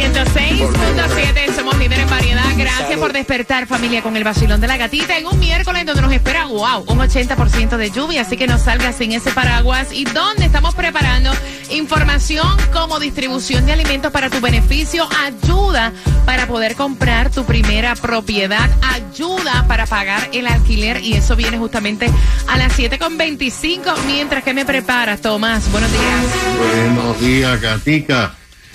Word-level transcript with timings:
El 0.00 0.12
nuevo 0.12 0.26
Sol 0.26 0.86
106.7, 0.96 1.54
somos 1.54 1.78
líderes 1.78 2.04
en 2.04 2.10
variedad. 2.10 2.44
Gracias 2.56 2.98
por 2.98 3.12
despertar, 3.12 3.66
familia, 3.66 4.02
con 4.02 4.16
el 4.16 4.24
vacilón 4.24 4.60
de 4.60 4.66
la 4.66 4.76
gatita 4.76 5.16
en 5.16 5.26
un 5.26 5.38
miércoles 5.38 5.86
donde 5.86 6.02
nos 6.02 6.12
espera, 6.12 6.46
wow, 6.46 6.84
un 6.86 6.98
80% 6.98 7.76
de 7.76 7.90
lluvia, 7.90 8.22
así 8.22 8.36
que 8.36 8.46
no 8.46 8.58
salgas 8.58 8.96
sin 8.96 9.12
ese 9.12 9.30
paraguas. 9.32 9.92
Y 9.92 10.04
donde 10.04 10.44
estamos 10.44 10.74
preparando 10.74 11.30
información 11.70 12.46
como 12.72 12.98
distribución 12.98 13.64
de 13.64 13.72
alimentos 13.72 14.12
para 14.12 14.28
tu 14.28 14.40
beneficio, 14.40 15.08
ayuda 15.24 15.92
para 16.26 16.46
poder 16.46 16.74
comprar 16.76 17.30
tu 17.30 17.44
primera 17.44 17.94
propiedad, 17.94 18.68
ayuda 18.82 19.66
para 19.66 19.86
pagar 19.86 20.28
el 20.32 20.46
alquiler, 20.46 21.02
y 21.02 21.14
eso 21.14 21.36
viene 21.36 21.56
justamente 21.58 22.10
a 22.48 22.58
las 22.58 22.78
7.25. 22.78 23.94
Mientras 24.06 24.44
que 24.44 24.52
me 24.52 24.66
preparas, 24.66 25.22
Tomás, 25.22 25.70
buenos 25.72 25.90
días. 25.90 26.24
Buenos 26.58 27.20
días, 27.20 27.60
Gatica. 27.60 28.34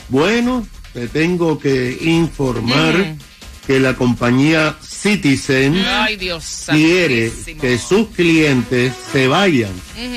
Bueno, 0.09 0.65
te 0.93 1.07
tengo 1.07 1.59
que 1.59 1.97
informar 2.01 3.15
que 3.65 3.79
la 3.79 3.95
compañía 3.95 4.75
Citizen 4.81 5.77
Ay, 5.87 6.17
Dios 6.17 6.65
quiere 6.69 7.29
santísimo. 7.29 7.61
que 7.61 7.77
sus 7.77 8.07
clientes 8.09 8.93
se 9.11 9.27
vayan 9.27 9.71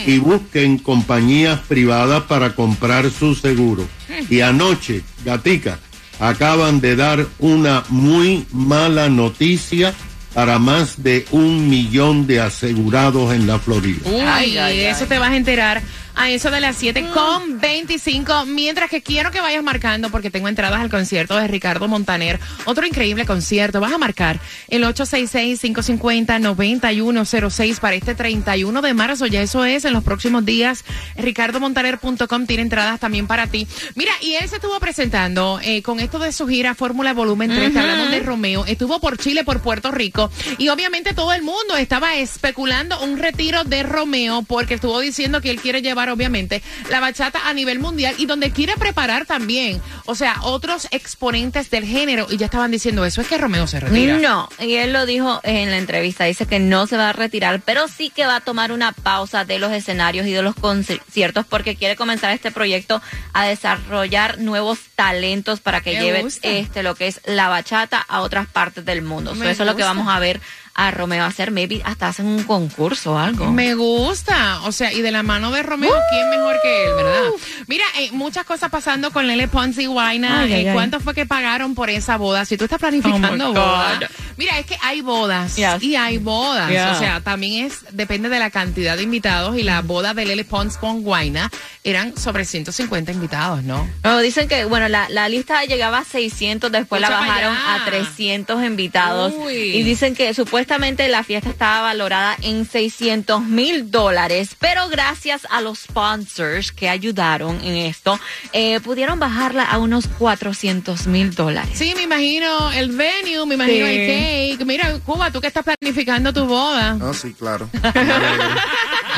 y 0.06 0.18
busquen 0.18 0.78
compañías 0.78 1.60
privadas 1.60 2.24
para 2.24 2.54
comprar 2.54 3.10
su 3.10 3.34
seguro. 3.34 3.86
Y 4.30 4.40
anoche, 4.40 5.02
Gatica, 5.24 5.78
acaban 6.18 6.80
de 6.80 6.96
dar 6.96 7.26
una 7.38 7.84
muy 7.88 8.46
mala 8.52 9.08
noticia 9.08 9.94
para 10.32 10.58
más 10.58 11.02
de 11.02 11.26
un 11.30 11.68
millón 11.68 12.26
de 12.26 12.40
asegurados 12.40 13.32
en 13.32 13.46
la 13.46 13.58
Florida. 13.58 14.00
Uy, 14.04 14.52
de 14.54 14.90
eso 14.90 15.06
te 15.06 15.18
vas 15.18 15.30
a 15.30 15.36
enterar 15.36 15.82
a 16.14 16.30
eso 16.30 16.50
de 16.50 16.60
las 16.60 16.76
7 16.76 17.08
con 17.12 17.60
25. 17.60 18.46
Mientras 18.46 18.88
que 18.90 19.02
quiero 19.02 19.30
que 19.30 19.40
vayas 19.40 19.62
marcando, 19.62 20.10
porque 20.10 20.30
tengo 20.30 20.48
entradas 20.48 20.80
al 20.80 20.90
concierto 20.90 21.36
de 21.36 21.46
Ricardo 21.48 21.88
Montaner. 21.88 22.40
Otro 22.64 22.86
increíble 22.86 23.26
concierto. 23.26 23.80
Vas 23.80 23.92
a 23.92 23.98
marcar 23.98 24.40
el 24.68 24.84
866-550-9106 24.84 27.80
para 27.80 27.96
este 27.96 28.14
31 28.14 28.82
de 28.82 28.94
marzo. 28.94 29.26
Ya 29.26 29.42
eso 29.42 29.64
es 29.64 29.84
en 29.84 29.92
los 29.92 30.04
próximos 30.04 30.44
días. 30.44 30.84
RicardoMontaner.com 31.16 32.46
tiene 32.46 32.62
entradas 32.62 33.00
también 33.00 33.26
para 33.26 33.46
ti. 33.46 33.66
Mira, 33.94 34.12
y 34.20 34.34
él 34.34 34.46
se 34.48 34.56
estuvo 34.56 34.78
presentando 34.80 35.60
eh, 35.62 35.82
con 35.82 36.00
esto 36.00 36.18
de 36.18 36.32
su 36.32 36.46
gira 36.46 36.74
Fórmula 36.74 37.14
Volumen 37.14 37.50
3. 37.50 37.72
Te 37.72 37.78
hablamos 37.78 38.10
de 38.10 38.20
Romeo. 38.20 38.64
Estuvo 38.66 39.00
por 39.00 39.16
Chile, 39.18 39.44
por 39.44 39.60
Puerto 39.60 39.90
Rico. 39.90 40.30
Y 40.58 40.68
obviamente 40.68 41.14
todo 41.14 41.32
el 41.32 41.42
mundo 41.42 41.76
estaba 41.76 42.16
especulando 42.16 43.00
un 43.00 43.18
retiro 43.18 43.64
de 43.64 43.82
Romeo 43.82 44.42
porque 44.42 44.74
estuvo 44.74 45.00
diciendo 45.00 45.40
que 45.40 45.50
él 45.50 45.60
quiere 45.60 45.82
llevar, 45.82 46.03
obviamente, 46.08 46.62
la 46.90 47.00
bachata 47.00 47.48
a 47.48 47.52
nivel 47.54 47.78
mundial 47.78 48.14
y 48.18 48.26
donde 48.26 48.50
quiere 48.50 48.76
preparar 48.76 49.26
también, 49.26 49.80
o 50.06 50.14
sea, 50.14 50.36
otros 50.42 50.88
exponentes 50.90 51.70
del 51.70 51.84
género. 51.84 52.26
Y 52.30 52.36
ya 52.36 52.46
estaban 52.46 52.70
diciendo 52.70 53.04
eso, 53.04 53.20
es 53.20 53.28
que 53.28 53.38
Romeo 53.38 53.66
se 53.66 53.80
retira. 53.80 54.18
No, 54.18 54.48
y 54.60 54.74
él 54.74 54.92
lo 54.92 55.06
dijo 55.06 55.40
en 55.42 55.70
la 55.70 55.78
entrevista, 55.78 56.24
dice 56.24 56.46
que 56.46 56.58
no 56.58 56.86
se 56.86 56.96
va 56.96 57.10
a 57.10 57.12
retirar, 57.12 57.60
pero 57.64 57.88
sí 57.88 58.10
que 58.10 58.26
va 58.26 58.36
a 58.36 58.40
tomar 58.40 58.72
una 58.72 58.92
pausa 58.92 59.44
de 59.44 59.58
los 59.58 59.72
escenarios 59.72 60.26
y 60.26 60.32
de 60.32 60.42
los 60.42 60.54
conciertos 60.54 61.46
porque 61.46 61.76
quiere 61.76 61.96
comenzar 61.96 62.32
este 62.32 62.50
proyecto 62.50 63.00
a 63.32 63.46
desarrollar 63.46 64.38
nuevos 64.38 64.78
talentos 64.94 65.60
para 65.60 65.80
que 65.80 65.98
Me 66.00 66.22
gusta. 66.22 66.48
este 66.48 66.82
lo 66.82 66.94
que 66.94 67.06
es 67.06 67.20
la 67.24 67.48
bachata 67.48 68.04
a 68.06 68.20
otras 68.20 68.46
partes 68.46 68.84
del 68.84 69.02
mundo. 69.02 69.34
So, 69.34 69.44
eso 69.44 69.62
es 69.62 69.66
lo 69.66 69.76
que 69.76 69.82
vamos 69.82 70.08
a 70.08 70.18
ver 70.18 70.40
a 70.76 70.90
Romeo 70.90 71.24
hacer, 71.24 71.50
maybe 71.52 71.80
hasta 71.84 72.08
hacen 72.08 72.26
un 72.26 72.42
concurso 72.42 73.12
o 73.14 73.18
algo. 73.18 73.50
Me 73.52 73.74
gusta, 73.74 74.60
o 74.64 74.72
sea, 74.72 74.92
y 74.92 75.02
de 75.02 75.12
la 75.12 75.22
mano 75.22 75.50
de 75.52 75.62
Romeo, 75.62 75.92
¿quién 76.10 76.30
mejor 76.30 76.56
que 76.62 76.84
él, 76.86 76.94
verdad? 76.94 77.22
Mira, 77.68 77.84
eh, 78.00 78.10
muchas 78.12 78.44
cosas 78.44 78.70
pasando 78.70 79.10
con 79.12 79.26
Lele 79.26 79.46
Pons 79.48 79.78
y. 79.78 79.86
Ay, 79.86 80.52
ay, 80.52 80.52
Eh, 80.52 80.68
ay. 80.70 80.74
¿Cuánto 80.74 80.98
fue 81.00 81.14
que 81.14 81.26
pagaron 81.26 81.74
por 81.74 81.90
esa 81.90 82.16
boda? 82.16 82.44
Si 82.44 82.56
tú 82.56 82.64
estás 82.64 82.80
planificando 82.80 83.50
Oh, 83.50 83.52
boda. 83.52 84.00
Mira, 84.36 84.58
es 84.58 84.66
que 84.66 84.76
hay 84.82 85.00
bodas 85.00 85.56
Yes. 85.56 85.82
y 85.82 85.96
hay 85.96 86.18
bodas, 86.18 86.70
Yeah. 86.70 86.92
o 86.92 86.98
sea, 86.98 87.20
también 87.20 87.66
es 87.66 87.84
depende 87.90 88.28
de 88.28 88.38
la 88.38 88.50
cantidad 88.50 88.96
de 88.96 89.02
invitados 89.02 89.56
y 89.58 89.62
la 89.62 89.82
boda 89.82 90.14
de 90.14 90.24
Lele 90.26 90.44
Pons 90.44 90.76
con 90.76 91.02
Guaina 91.02 91.50
eran 91.84 92.16
sobre 92.16 92.44
150 92.44 93.12
invitados, 93.12 93.62
¿no? 93.62 93.88
No, 94.02 94.18
dicen 94.20 94.48
que, 94.48 94.64
bueno, 94.64 94.88
la, 94.88 95.08
la 95.10 95.28
lista 95.28 95.62
llegaba 95.64 95.98
a 95.98 96.04
600, 96.04 96.72
después 96.72 97.00
la 97.00 97.10
bajaron 97.10 97.54
a 97.54 97.84
300 97.84 98.64
invitados. 98.64 99.32
Uy. 99.36 99.54
Y 99.76 99.82
dicen 99.82 100.14
que 100.14 100.32
supuestamente 100.34 101.06
la 101.08 101.22
fiesta 101.24 101.50
estaba 101.50 101.82
valorada 101.82 102.36
en 102.42 102.64
600 102.66 103.42
mil 103.42 103.90
dólares, 103.90 104.56
pero 104.58 104.88
gracias 104.88 105.46
a 105.50 105.60
los 105.60 105.80
sponsors 105.80 106.72
que 106.72 106.88
ayudaron 106.88 107.60
en 107.62 107.76
esto, 107.76 108.18
eh, 108.52 108.80
pudieron 108.80 109.18
bajarla 109.18 109.64
a 109.64 109.78
unos 109.78 110.06
400 110.18 111.06
mil 111.06 111.34
dólares. 111.34 111.70
Sí, 111.74 111.92
me 111.96 112.02
imagino 112.02 112.72
el 112.72 112.90
venue, 112.90 113.44
me 113.46 113.54
imagino 113.56 113.86
Sí. 113.86 113.92
el 113.92 114.06
cake. 114.24 114.64
Mira, 114.64 114.98
Cuba, 115.04 115.30
tú 115.30 115.40
que 115.40 115.48
estás 115.48 115.64
planificando 115.64 116.32
tu 116.32 116.46
boda. 116.46 116.96
Ah, 117.00 117.12
sí, 117.12 117.34
claro. 117.34 117.68
Me 117.82 118.00
alegro, 118.00 118.54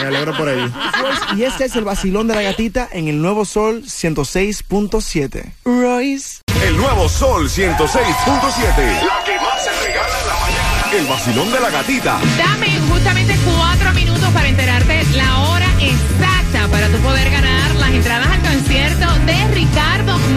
Me 0.00 0.06
alegro 0.06 0.36
por 0.36 0.48
ahí. 0.48 0.72
Y 1.36 1.42
este 1.44 1.66
es 1.66 1.76
el 1.76 1.84
vacilón 1.84 2.28
de 2.28 2.34
la 2.34 2.42
gatita 2.42 2.88
en 2.92 3.08
el 3.08 3.20
nuevo 3.20 3.44
sol 3.44 3.82
106.7. 3.84 5.52
Royce. 5.64 6.42
El 6.64 6.76
nuevo 6.76 7.08
Sol 7.08 7.48
106.7. 7.48 7.76
La 7.76 9.24
que 9.24 9.36
más 9.36 9.62
se 9.62 9.70
regala 9.86 10.20
en 10.20 10.26
la 10.26 10.34
mañana. 10.40 10.98
El 10.98 11.06
vacilón 11.06 11.52
de 11.52 11.60
la 11.60 11.70
gatita. 11.70 12.18
Dame 12.38 12.80
justamente 12.88 13.36
cuatro 13.44 13.92
minutos 13.92 14.28
para 14.32 14.48
enterarte 14.48 15.04
la 15.14 15.38
hora 15.40 15.66
exacta 15.80 16.68
para 16.70 16.88
tú 16.88 16.96
poder 16.98 17.30
ganar 17.30 17.74
las 17.74 17.90
entradas 17.90 18.28
al 18.28 18.40
concierto 18.40 19.06
de 19.26 19.54
Ricardo 19.54 19.95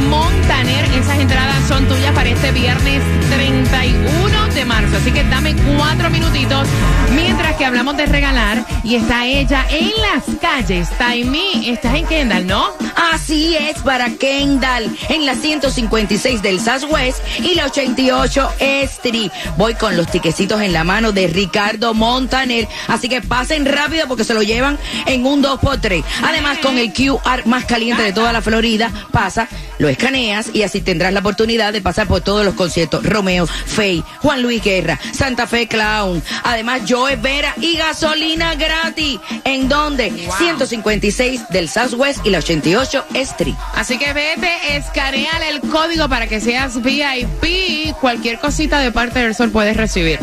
Montaner. 0.10 0.86
Esas 0.94 1.20
entradas 1.20 1.68
son 1.68 1.88
tuyas 1.88 2.14
para 2.14 2.30
este 2.30 2.52
viernes 2.52 3.02
31 3.30 4.48
de 4.54 4.66
marzo. 4.66 4.98
Así 4.98 5.12
que 5.12 5.24
dame 5.24 5.56
cuatro 5.78 6.10
minutitos 6.10 6.68
mientras 7.16 7.56
que 7.56 7.66
hablamos 7.66 7.98
de 7.98 8.06
regalar. 8.06 8.66
Y 8.84 8.96
está 8.96 9.26
ella 9.26 9.66
en 9.70 9.92
las 10.02 10.24
calles. 10.42 10.90
Taimi, 10.98 11.70
estás 11.70 11.96
en 11.96 12.06
Kendall, 12.06 12.48
¿no? 12.48 12.74
Así 13.14 13.56
es 13.56 13.80
para 13.82 14.10
Kendall 14.12 14.96
en 15.10 15.26
la 15.26 15.36
156 15.36 16.42
del 16.42 16.60
Southwest 16.60 17.20
y 17.40 17.56
la 17.56 17.66
88 17.66 18.52
Street. 18.60 19.32
Voy 19.58 19.76
con 19.76 19.96
los 19.96 20.10
tiquecitos 20.10 20.62
en 20.62 20.74
la 20.74 20.84
mano 20.84 21.12
de 21.12 21.28
Ricardo 21.28 21.94
Montaner. 21.94 22.68
Así 22.88 23.10
que 23.10 23.22
pasen 23.22 23.66
rápido 23.66 24.08
porque 24.08 24.24
se 24.24 24.34
lo 24.34 24.42
llevan 24.42 24.78
en 25.06 25.26
un 25.26 25.44
2x3. 25.44 26.04
Además, 26.24 26.58
con 26.60 26.78
el 26.78 26.94
QR 26.94 27.46
más 27.46 27.66
caliente 27.66 28.04
de 28.04 28.14
toda 28.14 28.34
la 28.34 28.42
Florida, 28.42 28.92
pasa 29.12 29.48
lo 29.80 29.90
escaneas 29.90 30.52
y 30.54 30.62
así 30.62 30.82
tendrás 30.82 31.12
la 31.12 31.22
oportunidad 31.22 31.74
de 31.74 31.82
pasar 31.82 32.08
por 32.08 32.22
todos 32.22 32.46
los 32.46 32.54
conciertos. 32.54 33.04
Romeo, 33.04 33.48
Fey, 33.48 34.04
Juan 34.22 34.44
Luis 34.44 34.64
Guerra, 34.64 35.00
Santa 35.14 35.48
Fe 35.48 35.68
Clown. 35.68 36.22
Además, 36.44 36.82
Joe 36.88 37.16
Vera 37.16 37.56
y 37.60 37.78
gasolina 37.78 38.54
gratis. 38.56 39.20
¿En 39.44 39.68
dónde? 39.68 40.30
156 40.38 41.50
del 41.50 41.68
Southwest 41.70 42.26
y 42.26 42.30
la 42.30 42.40
88 42.40 43.06
Street. 43.14 43.56
Así 43.74 43.98
que 43.98 44.14
vete, 44.14 44.52
escaneale 44.76 45.50
el 45.50 45.62
código 45.62 46.08
para 46.08 46.28
que 46.28 46.40
seas 46.40 46.82
VIP. 46.82 47.96
Cualquier 48.00 48.40
cosita 48.40 48.80
de 48.80 48.92
parte 48.92 49.20
del 49.20 49.34
sol 49.34 49.50
puedes 49.50 49.76
recibir. 49.76 50.20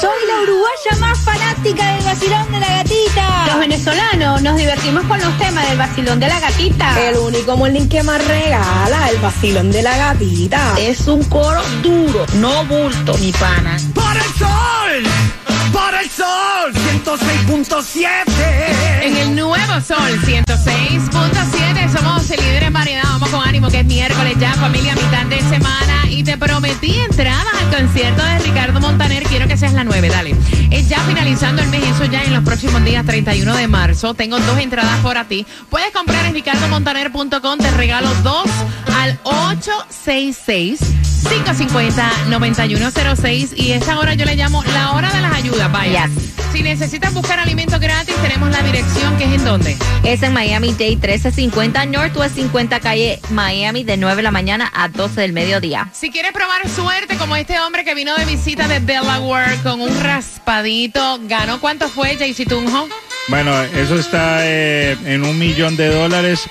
Soy 0.00 0.18
la 0.26 0.42
uruguaya 0.42 0.98
más 1.00 1.18
fanática 1.20 1.94
del 1.94 2.04
vacilón 2.04 2.52
de 2.52 2.60
la 2.60 2.68
gatita. 2.68 3.46
Los 3.46 3.58
venezolanos 3.58 4.42
nos 4.42 4.56
divertimos 4.56 5.04
con 5.04 5.20
los 5.20 5.38
temas 5.38 5.68
del 5.68 5.78
vacilón 5.78 6.20
de 6.20 6.28
la 6.28 6.40
gatita. 6.40 7.08
El 7.08 7.18
único 7.18 7.56
molín 7.56 7.88
que 7.88 8.02
más 8.02 8.24
regala 8.26 9.10
el 9.10 9.18
vacilón 9.18 9.70
de 9.70 9.82
la 9.82 9.96
gatita. 9.96 10.74
Es 10.78 11.06
un 11.06 11.22
coro 11.24 11.62
duro, 11.82 12.26
no 12.34 12.64
bulto 12.64 13.16
ni 13.18 13.32
pana. 13.32 13.76
¡Por 13.94 14.16
el 14.16 14.32
sol! 14.38 15.02
¡Por 15.72 15.94
el 15.94 16.10
sol! 16.10 16.72
106.7. 17.04 18.06
En 19.02 19.16
el 19.16 19.34
nuevo 19.36 19.80
sol 19.80 20.20
106.7 20.24 21.61
somos 21.92 22.30
el 22.30 22.40
líder 22.40 22.64
en 22.64 22.72
variedad. 22.72 23.04
Vamos 23.04 23.28
con 23.28 23.46
ánimo 23.46 23.68
que 23.68 23.80
es 23.80 23.86
miércoles 23.86 24.34
ya, 24.38 24.54
familia, 24.54 24.94
mitad 24.94 25.26
de 25.26 25.40
semana. 25.40 26.08
Y 26.08 26.24
te 26.24 26.36
prometí 26.36 26.98
entradas 26.98 27.46
al 27.60 27.76
concierto 27.76 28.22
de 28.22 28.38
Ricardo 28.40 28.80
Montaner. 28.80 29.22
Quiero 29.24 29.46
que 29.46 29.56
seas 29.56 29.72
la 29.72 29.84
9, 29.84 30.08
dale. 30.08 30.34
Es 30.70 30.88
ya 30.88 30.98
finalizando 31.00 31.62
el 31.62 31.68
mes, 31.68 31.84
eso 31.84 32.04
ya 32.06 32.22
en 32.24 32.32
los 32.32 32.44
próximos 32.44 32.82
días, 32.84 33.04
31 33.04 33.56
de 33.56 33.68
marzo. 33.68 34.14
Tengo 34.14 34.38
dos 34.38 34.58
entradas 34.58 34.98
para 35.00 35.24
ti. 35.24 35.46
Puedes 35.70 35.92
comprar 35.92 36.24
en 36.26 36.34
ricardomontaner.com. 36.34 37.58
Te 37.58 37.70
regalo 37.72 38.08
dos 38.22 38.48
al 38.94 39.18
866 39.24 40.80
550-9106 41.22 43.54
y 43.56 43.72
esta 43.72 43.98
hora 43.98 44.14
yo 44.14 44.24
le 44.24 44.36
llamo 44.36 44.62
la 44.64 44.92
hora 44.92 45.10
de 45.10 45.20
las 45.20 45.32
ayudas, 45.32 45.70
vaya. 45.70 46.08
Si 46.52 46.62
necesitas 46.62 47.12
buscar 47.14 47.40
alimentos 47.40 47.80
gratis, 47.80 48.14
tenemos 48.16 48.50
la 48.50 48.62
dirección 48.62 49.16
que 49.16 49.24
es 49.24 49.32
en 49.32 49.42
dónde. 49.44 49.78
Es 50.04 50.22
en 50.22 50.34
Miami 50.34 50.72
Day 50.72 50.96
1350 50.96 51.81
Northwest 51.86 52.36
50 52.36 52.80
calle 52.80 53.20
Miami 53.30 53.84
de 53.84 53.96
9 53.96 54.16
de 54.16 54.22
la 54.22 54.30
mañana 54.30 54.70
a 54.74 54.88
12 54.88 55.20
del 55.20 55.32
mediodía. 55.32 55.88
Si 55.92 56.10
quieres 56.10 56.32
probar 56.32 56.68
suerte 56.68 57.16
como 57.16 57.36
este 57.36 57.58
hombre 57.60 57.84
que 57.84 57.94
vino 57.94 58.14
de 58.16 58.24
visita 58.24 58.68
de 58.68 58.80
Delaware 58.80 59.56
con 59.62 59.80
un 59.80 60.00
raspadito, 60.00 61.20
¿ganó 61.22 61.60
cuánto 61.60 61.88
fue 61.88 62.16
JC 62.16 62.48
Tunjo? 62.48 62.88
Bueno, 63.28 63.62
eso 63.62 63.98
está 63.98 64.40
eh, 64.46 64.96
en 65.04 65.24
un 65.24 65.38
millón 65.38 65.76
de 65.76 65.88
dólares. 65.88 66.48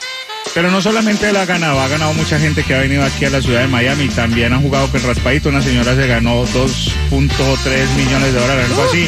Pero 0.53 0.69
no 0.69 0.81
solamente 0.81 1.29
él 1.29 1.37
ha 1.37 1.45
ganado, 1.45 1.79
ha 1.79 1.87
ganado 1.87 2.13
mucha 2.13 2.37
gente 2.37 2.63
que 2.63 2.75
ha 2.75 2.79
venido 2.79 3.03
aquí 3.03 3.23
a 3.25 3.29
la 3.29 3.41
ciudad 3.41 3.61
de 3.61 3.67
Miami. 3.67 4.09
También 4.09 4.51
ha 4.53 4.57
jugado 4.57 4.87
con 4.89 5.01
Raspadito. 5.01 5.49
Una 5.49 5.61
señora 5.61 5.95
se 5.95 6.07
ganó 6.07 6.45
2.3 6.47 7.87
millones 7.95 8.33
de 8.33 8.39
dólares, 8.39 8.65
algo 8.69 8.83
así. 8.83 9.07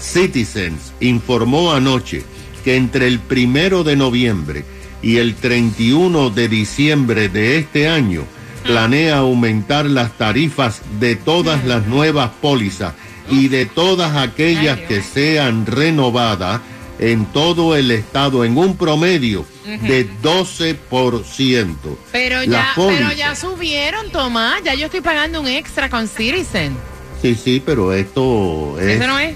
Citizens 0.00 0.92
informó 1.00 1.72
anoche 1.72 2.24
que 2.64 2.76
entre 2.76 3.06
el 3.06 3.20
primero 3.20 3.84
de 3.84 3.96
noviembre 3.96 4.64
y 5.02 5.18
el 5.18 5.34
31 5.36 6.30
de 6.30 6.48
diciembre 6.48 7.28
de 7.28 7.58
este 7.58 7.88
año 7.88 8.24
planea 8.66 9.18
aumentar 9.18 9.86
las 9.86 10.12
tarifas 10.12 10.82
de 10.98 11.16
todas 11.16 11.64
las 11.64 11.86
nuevas 11.86 12.30
pólizas 12.40 12.94
y 13.30 13.48
de 13.48 13.66
todas 13.66 14.16
aquellas 14.16 14.78
que 14.80 15.02
sean 15.02 15.66
renovadas 15.66 16.60
en 16.98 17.26
todo 17.26 17.76
el 17.76 17.90
estado 17.90 18.44
en 18.44 18.56
un 18.56 18.76
promedio 18.76 19.44
de 19.64 20.08
12%. 20.22 21.76
Pero 22.12 22.42
ya, 22.44 22.72
pero 22.74 23.12
ya 23.12 23.34
subieron, 23.34 24.10
Tomás. 24.10 24.62
Ya 24.64 24.74
yo 24.74 24.86
estoy 24.86 25.00
pagando 25.00 25.40
un 25.40 25.48
extra 25.48 25.90
con 25.90 26.08
Citizen. 26.08 26.76
Sí, 27.20 27.34
sí, 27.34 27.62
pero 27.64 27.92
esto 27.92 28.78
es 28.80 29.00
¿Eso 29.00 29.06
no 29.06 29.18
es? 29.18 29.34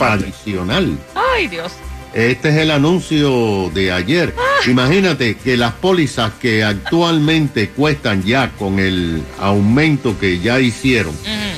adicional. 0.00 0.98
Ay, 1.14 1.48
Dios. 1.48 1.72
Este 2.18 2.48
es 2.48 2.56
el 2.56 2.72
anuncio 2.72 3.70
de 3.72 3.92
ayer. 3.92 4.34
Imagínate 4.66 5.36
que 5.36 5.56
las 5.56 5.74
pólizas 5.74 6.32
que 6.40 6.64
actualmente 6.64 7.68
cuestan 7.68 8.24
ya 8.24 8.50
con 8.58 8.80
el 8.80 9.22
aumento 9.38 10.18
que 10.18 10.40
ya 10.40 10.58
hicieron, 10.58 11.14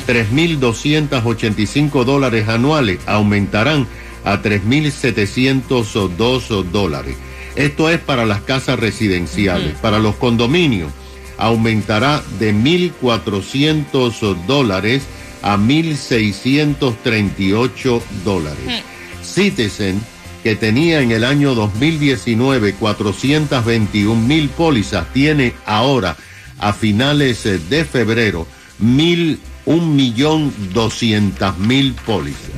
3.285 0.07 2.05
dólares 2.05 2.47
anuales, 2.47 2.99
aumentarán 3.07 3.87
a 4.23 4.43
3.702 4.43 6.64
dólares. 6.64 7.17
Esto 7.57 7.88
es 7.88 7.99
para 7.99 8.26
las 8.26 8.43
casas 8.43 8.79
residenciales. 8.79 9.79
Para 9.79 9.99
los 9.99 10.17
condominios 10.17 10.93
aumentará 11.38 12.23
de 12.38 12.52
1.400 12.52 14.45
dólares 14.45 15.05
a 15.40 15.57
1.638 15.57 18.02
dólares. 18.25 18.83
Citizen, 19.23 20.02
que 20.42 20.56
tenía 20.56 21.00
en 21.00 21.12
el 21.12 21.25
año 21.25 21.54
2019 21.54 22.75
421 22.75 24.20
mil 24.20 24.49
pólizas, 24.49 25.12
tiene 25.12 25.54
ahora 25.66 26.16
a 26.59 26.73
finales 26.73 27.44
eh, 27.47 27.59
de 27.59 27.85
febrero 27.85 28.47
mil, 28.78 29.40
un 29.66 29.97
millón 29.97 30.52
doscientas 30.73 31.59
mil 31.59 31.94
pólizas. 32.06 32.50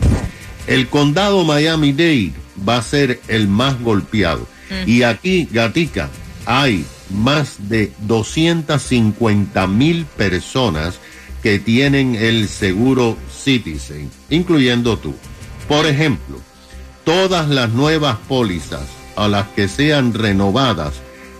El 0.67 0.89
condado 0.89 1.45
Miami-Dade 1.45 2.33
va 2.69 2.79
a 2.79 2.83
ser 2.83 3.21
el 3.29 3.49
más 3.49 3.81
golpeado. 3.81 4.47
Y 4.87 5.03
aquí, 5.03 5.47
Gatica, 5.53 6.09
hay 6.47 6.87
más 7.11 7.69
de 7.69 7.93
250 8.07 9.67
mil 9.67 10.07
personas 10.07 10.99
que 11.43 11.59
tienen 11.59 12.15
el 12.15 12.49
seguro 12.49 13.19
Citizen, 13.31 14.11
incluyendo 14.31 14.97
tú. 14.97 15.15
Por 15.69 15.87
ejemplo, 15.87 16.41
todas 17.05 17.49
las 17.49 17.73
nuevas 17.73 18.17
pólizas 18.29 18.83
a 19.17 19.27
las 19.29 19.49
que 19.49 19.69
sean 19.69 20.15
renovadas 20.15 20.95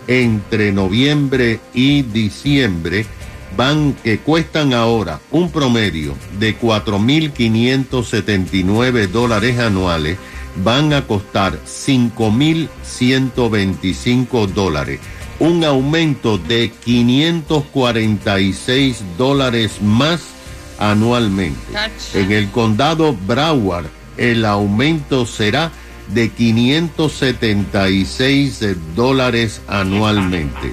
entre 0.07 0.71
noviembre 0.71 1.59
y 1.73 2.03
diciembre 2.03 3.07
van 3.55 3.95
que 4.03 4.19
cuestan 4.19 4.73
ahora 4.73 5.21
un 5.31 5.49
promedio 5.51 6.15
de 6.39 6.59
4.579 6.59 9.07
dólares 9.07 9.59
anuales 9.59 10.17
van 10.63 10.93
a 10.93 11.07
costar 11.07 11.57
5.125 11.65 14.47
dólares 14.47 14.99
un 15.39 15.63
aumento 15.63 16.37
de 16.37 16.71
546 16.71 19.03
dólares 19.17 19.81
más 19.81 20.21
anualmente. 20.79 21.59
En 22.13 22.31
el 22.31 22.49
condado 22.49 23.13
Broward, 23.13 23.87
el 24.17 24.45
aumento 24.45 25.25
será 25.25 25.71
de 26.13 26.29
576 26.29 28.63
dólares 28.95 29.61
anualmente. 29.67 30.71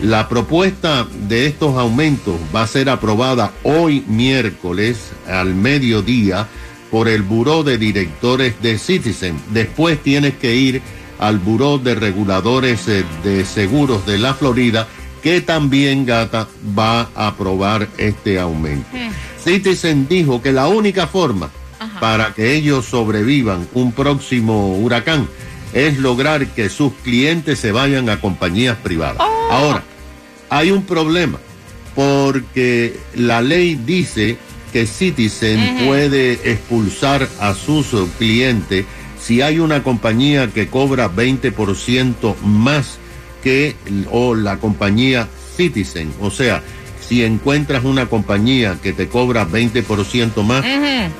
La 0.00 0.28
propuesta 0.28 1.08
de 1.28 1.46
estos 1.46 1.76
aumentos 1.76 2.36
va 2.54 2.62
a 2.62 2.68
ser 2.68 2.88
aprobada 2.88 3.52
hoy 3.64 4.04
miércoles 4.06 5.10
al 5.26 5.54
mediodía 5.54 6.46
por 6.90 7.08
el 7.08 7.22
Buró 7.22 7.64
de 7.64 7.78
Directores 7.78 8.54
de 8.62 8.78
Citizen. 8.78 9.36
Después 9.50 10.00
tienes 10.02 10.34
que 10.34 10.54
ir 10.54 10.80
al 11.18 11.38
Buró 11.38 11.78
de 11.78 11.96
Reguladores 11.96 12.86
eh, 12.88 13.04
de 13.24 13.44
Seguros 13.44 14.06
de 14.06 14.18
la 14.18 14.34
Florida, 14.34 14.86
que 15.22 15.40
también 15.40 16.06
Gata 16.06 16.46
va 16.78 17.08
a 17.14 17.28
aprobar 17.28 17.88
este 17.98 18.38
aumento. 18.38 18.88
Citizen 19.42 20.06
dijo 20.08 20.40
que 20.40 20.52
la 20.52 20.68
única 20.68 21.08
forma 21.08 21.50
para 22.00 22.34
que 22.34 22.54
ellos 22.54 22.86
sobrevivan 22.86 23.68
un 23.74 23.92
próximo 23.92 24.76
huracán 24.78 25.28
es 25.72 25.98
lograr 25.98 26.46
que 26.48 26.68
sus 26.68 26.92
clientes 27.04 27.58
se 27.58 27.72
vayan 27.72 28.08
a 28.08 28.20
compañías 28.20 28.76
privadas. 28.78 29.18
Ahora, 29.50 29.82
hay 30.48 30.70
un 30.70 30.84
problema, 30.84 31.38
porque 31.94 32.98
la 33.14 33.42
ley 33.42 33.74
dice 33.74 34.38
que 34.72 34.86
Citizen 34.86 35.86
puede 35.86 36.32
expulsar 36.50 37.28
a 37.40 37.54
sus 37.54 37.88
clientes 38.18 38.86
si 39.20 39.42
hay 39.42 39.58
una 39.58 39.82
compañía 39.82 40.48
que 40.48 40.68
cobra 40.68 41.10
20% 41.10 42.36
más 42.42 42.98
que 43.42 43.76
o 44.10 44.34
la 44.34 44.58
compañía 44.58 45.28
Citizen, 45.56 46.12
o 46.20 46.30
sea, 46.30 46.62
si 47.08 47.24
encuentras 47.24 47.84
una 47.84 48.06
compañía 48.06 48.76
que 48.82 48.92
te 48.92 49.08
cobra 49.08 49.48
20% 49.48 50.42
más, 50.42 50.64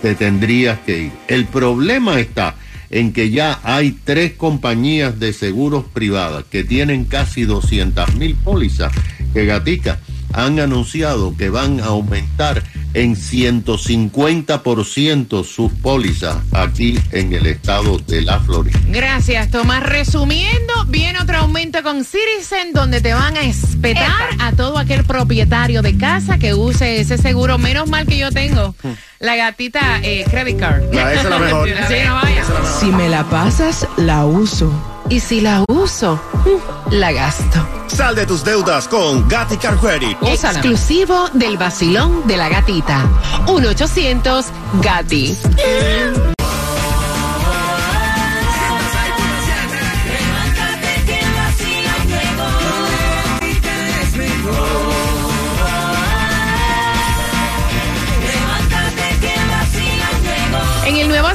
te 0.02 0.14
tendrías 0.14 0.78
que 0.80 1.04
ir. 1.04 1.12
El 1.28 1.46
problema 1.46 2.20
está 2.20 2.56
en 2.90 3.12
que 3.12 3.30
ya 3.30 3.58
hay 3.62 3.92
tres 4.04 4.32
compañías 4.32 5.18
de 5.18 5.32
seguros 5.32 5.84
privadas 5.86 6.44
que 6.50 6.64
tienen 6.64 7.04
casi 7.04 7.44
200 7.44 8.14
mil 8.16 8.34
pólizas 8.34 8.92
que 9.32 9.46
Gatica 9.46 9.98
han 10.32 10.60
anunciado 10.60 11.34
que 11.36 11.48
van 11.48 11.80
a 11.80 11.86
aumentar 11.86 12.62
en 12.98 13.14
150% 13.16 15.44
sus 15.44 15.72
pólizas 15.72 16.36
aquí 16.52 16.98
en 17.12 17.32
el 17.32 17.46
estado 17.46 17.98
de 17.98 18.22
la 18.22 18.40
Florida. 18.40 18.78
Gracias, 18.88 19.50
Tomás. 19.50 19.82
Resumiendo, 19.84 20.72
viene 20.88 21.18
otro 21.20 21.38
aumento 21.38 21.82
con 21.82 22.04
Citizen 22.04 22.72
donde 22.72 23.00
te 23.00 23.14
van 23.14 23.36
a 23.36 23.42
espetar 23.42 24.28
a 24.40 24.52
todo 24.52 24.78
aquel 24.78 25.04
propietario 25.04 25.82
de 25.82 25.96
casa 25.96 26.38
que 26.38 26.54
use 26.54 27.00
ese 27.00 27.18
seguro. 27.18 27.58
Menos 27.58 27.88
mal 27.88 28.06
que 28.06 28.18
yo 28.18 28.30
tengo 28.32 28.74
la 29.20 29.36
gatita 29.36 30.00
eh, 30.02 30.24
credit 30.28 30.58
card. 30.58 30.82
La- 30.92 31.12
esa 31.12 31.22
es 31.22 31.30
la 31.30 31.38
mejor. 31.38 31.68
Sí, 31.68 31.94
no 32.04 32.14
vaya. 32.14 32.44
Si 32.80 32.86
me 32.86 33.08
la 33.08 33.22
pasas, 33.24 33.86
la 33.96 34.26
uso. 34.26 34.72
Y 35.08 35.20
si 35.20 35.40
la 35.40 35.64
uso, 35.68 36.20
mm, 36.44 36.92
la 36.92 37.12
gasto. 37.12 37.66
Sal 37.86 38.14
de 38.14 38.26
tus 38.26 38.44
deudas 38.44 38.86
con 38.88 39.26
Gatica 39.28 39.74
Credit. 39.76 40.16
Exclusivo 40.22 41.28
del 41.32 41.56
vacilón 41.56 42.26
de 42.26 42.36
la 42.36 42.48
gatita. 42.48 43.04
1-800-GATI. 43.46 45.36
En 45.56 46.27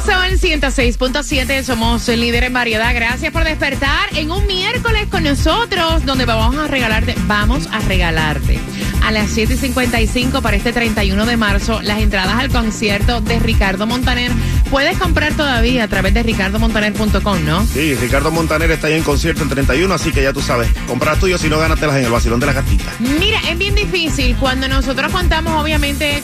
Sol 0.06 0.38
106.7 0.38 1.64
somos 1.64 2.10
el 2.10 2.20
líder 2.20 2.44
en 2.44 2.54
variedad. 2.54 2.94
Gracias 2.94 3.32
por 3.32 3.46
despertar 3.46 4.10
en 4.18 4.32
un 4.32 4.46
miércoles 4.46 5.08
con 5.10 5.24
nosotros 5.24 6.06
donde 6.06 6.26
vamos 6.26 6.58
a 6.58 6.68
regalarte, 6.68 7.16
vamos 7.26 7.70
a 7.72 7.80
regalarte 7.80 8.60
a 9.02 9.12
las 9.12 9.36
7.55 9.38 10.42
para 10.42 10.58
este 10.58 10.74
31 10.74 11.26
de 11.26 11.38
marzo 11.38 11.82
las 11.82 12.02
entradas 12.02 12.36
al 12.36 12.50
concierto 12.50 13.22
de 13.22 13.40
Ricardo 13.40 13.88
Montaner. 13.88 14.32
Puedes 14.70 14.98
comprar 14.98 15.34
todavía 15.34 15.86
a 15.86 15.88
través 15.88 16.14
de 16.14 16.24
ricardomontaner.com, 16.24 17.46
¿no? 17.46 17.66
Sí, 17.66 17.96
Ricardo 17.96 18.30
Montaner 18.32 18.72
está 18.72 18.88
ahí 18.88 18.96
en 18.96 19.04
concierto 19.04 19.44
el 19.44 19.50
31, 19.50 19.94
así 19.94 20.12
que 20.12 20.24
ya 20.24 20.34
tú 20.34 20.42
sabes, 20.42 20.70
comprar 20.88 21.18
tuyo, 21.18 21.38
si 21.38 21.48
no, 21.48 21.60
gánatelas 21.60 21.96
en 21.98 22.06
el 22.06 22.12
vacilón 22.12 22.42
de 22.42 22.48
la 22.48 22.54
gatita. 22.54 22.92
Mira, 23.00 23.40
es 23.50 23.58
bien 23.58 23.76
difícil 23.76 24.36
cuando 24.36 24.68
nosotros 24.68 25.12
contamos, 25.12 25.62
obviamente, 25.62 26.22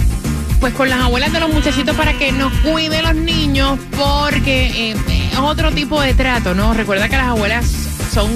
pues 0.59 0.73
con 0.73 0.89
las 0.89 1.01
abuelas 1.01 1.31
de 1.31 1.39
los 1.39 1.51
muchachitos 1.51 1.95
para 1.95 2.13
que 2.13 2.31
nos 2.31 2.51
cuiden 2.59 3.03
los 3.03 3.15
niños, 3.15 3.79
porque 3.97 4.91
eh, 4.91 4.95
es 5.31 5.37
otro 5.39 5.71
tipo 5.71 6.01
de 6.01 6.13
trato, 6.13 6.53
¿no? 6.53 6.73
Recuerda 6.73 7.07
que 7.07 7.17
las 7.17 7.27
abuelas 7.27 7.65
son 8.13 8.29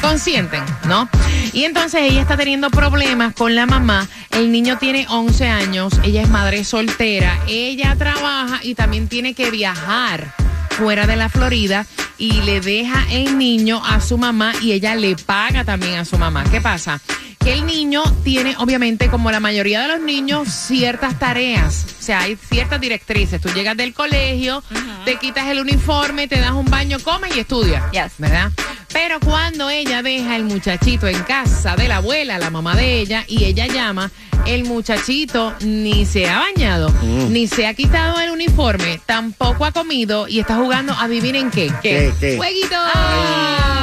consienten, 0.00 0.62
¿no? 0.86 1.08
Y 1.52 1.64
entonces 1.64 2.02
ella 2.02 2.20
está 2.20 2.36
teniendo 2.36 2.70
problemas 2.70 3.34
con 3.34 3.54
la 3.54 3.66
mamá. 3.66 4.08
El 4.30 4.50
niño 4.50 4.78
tiene 4.78 5.06
11 5.08 5.48
años, 5.48 5.92
ella 6.02 6.22
es 6.22 6.28
madre 6.28 6.64
soltera, 6.64 7.38
ella 7.46 7.94
trabaja 7.96 8.60
y 8.62 8.74
también 8.74 9.08
tiene 9.08 9.34
que 9.34 9.50
viajar 9.50 10.34
fuera 10.70 11.06
de 11.06 11.16
la 11.16 11.28
Florida 11.28 11.86
y 12.18 12.32
le 12.42 12.60
deja 12.60 13.04
el 13.10 13.38
niño 13.38 13.82
a 13.84 14.00
su 14.00 14.18
mamá 14.18 14.52
y 14.60 14.72
ella 14.72 14.94
le 14.94 15.16
paga 15.16 15.64
también 15.64 15.98
a 15.98 16.04
su 16.04 16.18
mamá. 16.18 16.44
¿Qué 16.50 16.60
pasa? 16.60 17.00
Que 17.44 17.54
el 17.54 17.66
niño 17.66 18.02
tiene, 18.22 18.54
obviamente, 18.58 19.08
como 19.08 19.30
la 19.32 19.40
mayoría 19.40 19.80
de 19.82 19.88
los 19.88 20.00
niños, 20.00 20.48
ciertas 20.48 21.18
tareas. 21.18 21.86
O 21.98 22.02
sea, 22.02 22.20
hay 22.22 22.36
ciertas 22.36 22.80
directrices. 22.80 23.40
Tú 23.40 23.48
llegas 23.50 23.76
del 23.76 23.92
colegio, 23.94 24.62
te 25.04 25.16
quitas 25.16 25.48
el 25.48 25.58
uniforme, 25.60 26.28
te 26.28 26.38
das 26.38 26.52
un 26.52 26.66
baño, 26.66 26.98
comes 27.00 27.34
y 27.36 27.40
estudias. 27.40 27.82
¿Verdad? 28.18 28.50
Pero 28.92 29.18
cuando 29.20 29.70
ella 29.70 30.02
deja 30.02 30.36
el 30.36 30.44
muchachito 30.44 31.08
en 31.08 31.20
casa 31.24 31.74
de 31.76 31.88
la 31.88 31.96
abuela, 31.96 32.38
la 32.38 32.50
mamá 32.50 32.76
de 32.76 33.00
ella, 33.00 33.24
y 33.26 33.44
ella 33.44 33.66
llama, 33.66 34.10
el 34.46 34.64
muchachito 34.64 35.54
ni 35.62 36.04
se 36.04 36.28
ha 36.28 36.38
bañado, 36.40 36.90
Mm. 37.02 37.32
ni 37.32 37.46
se 37.48 37.66
ha 37.66 37.74
quitado 37.74 38.20
el 38.20 38.30
uniforme, 38.30 39.00
tampoco 39.06 39.64
ha 39.64 39.72
comido 39.72 40.28
y 40.28 40.40
está 40.40 40.56
jugando, 40.56 40.92
adivinen 40.92 41.50
qué. 41.50 41.72
¿Qué, 41.82 42.12
qué? 42.20 42.36
¡Jueguito! 42.36 42.76
Y 42.76 43.81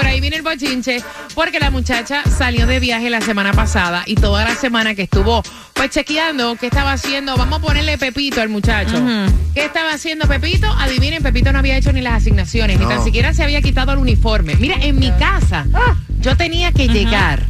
por 0.00 0.06
ahí 0.06 0.18
viene 0.18 0.36
el 0.36 0.42
bochinche, 0.42 1.02
porque 1.34 1.60
la 1.60 1.70
muchacha 1.70 2.22
salió 2.24 2.66
de 2.66 2.80
viaje 2.80 3.10
la 3.10 3.20
semana 3.20 3.52
pasada 3.52 4.02
y 4.06 4.14
toda 4.14 4.44
la 4.44 4.54
semana 4.54 4.94
que 4.94 5.02
estuvo 5.02 5.42
pues 5.74 5.90
chequeando 5.90 6.56
qué 6.56 6.68
estaba 6.68 6.92
haciendo, 6.92 7.36
vamos 7.36 7.58
a 7.58 7.62
ponerle 7.62 7.98
Pepito 7.98 8.40
al 8.40 8.48
muchacho. 8.48 8.94
¿Qué 9.52 9.66
estaba 9.66 9.92
haciendo 9.92 10.26
Pepito? 10.26 10.66
Adivinen, 10.72 11.22
Pepito 11.22 11.52
no 11.52 11.58
había 11.58 11.76
hecho 11.76 11.92
ni 11.92 12.00
las 12.00 12.14
asignaciones, 12.14 12.80
ni 12.80 12.86
tan 12.86 13.04
siquiera 13.04 13.34
se 13.34 13.42
había 13.42 13.60
quitado 13.60 13.92
el 13.92 13.98
uniforme. 13.98 14.56
Mira, 14.56 14.76
en 14.80 14.98
mi 14.98 15.10
casa 15.12 15.66
yo 16.18 16.34
tenía 16.34 16.72
que 16.72 16.88
llegar. 16.88 17.44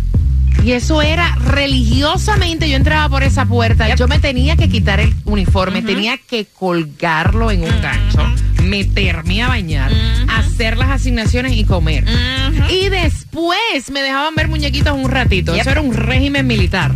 Y 0.64 0.72
eso 0.72 1.02
era 1.02 1.36
religiosamente, 1.36 2.68
yo 2.68 2.74
entraba 2.74 3.08
por 3.08 3.22
esa 3.22 3.46
puerta, 3.46 3.94
yo 3.94 4.08
me 4.08 4.18
tenía 4.18 4.56
que 4.56 4.68
quitar 4.68 4.98
el 4.98 5.14
uniforme, 5.24 5.82
tenía 5.82 6.18
que 6.18 6.46
colgarlo 6.46 7.52
en 7.52 7.62
un 7.62 7.80
gancho 7.80 8.26
meterme 8.60 9.42
a 9.42 9.48
bañar, 9.48 9.92
hacer 10.28 10.76
las 10.76 10.90
asignaciones 10.90 11.52
y 11.56 11.64
comer. 11.64 12.04
Y 12.68 12.88
después 12.88 13.90
me 13.92 14.02
dejaban 14.02 14.34
ver 14.34 14.48
muñequitos 14.48 14.92
un 14.92 15.10
ratito. 15.10 15.54
Eso 15.54 15.70
era 15.70 15.80
un 15.80 15.94
régimen 15.94 16.46
militar. 16.46 16.92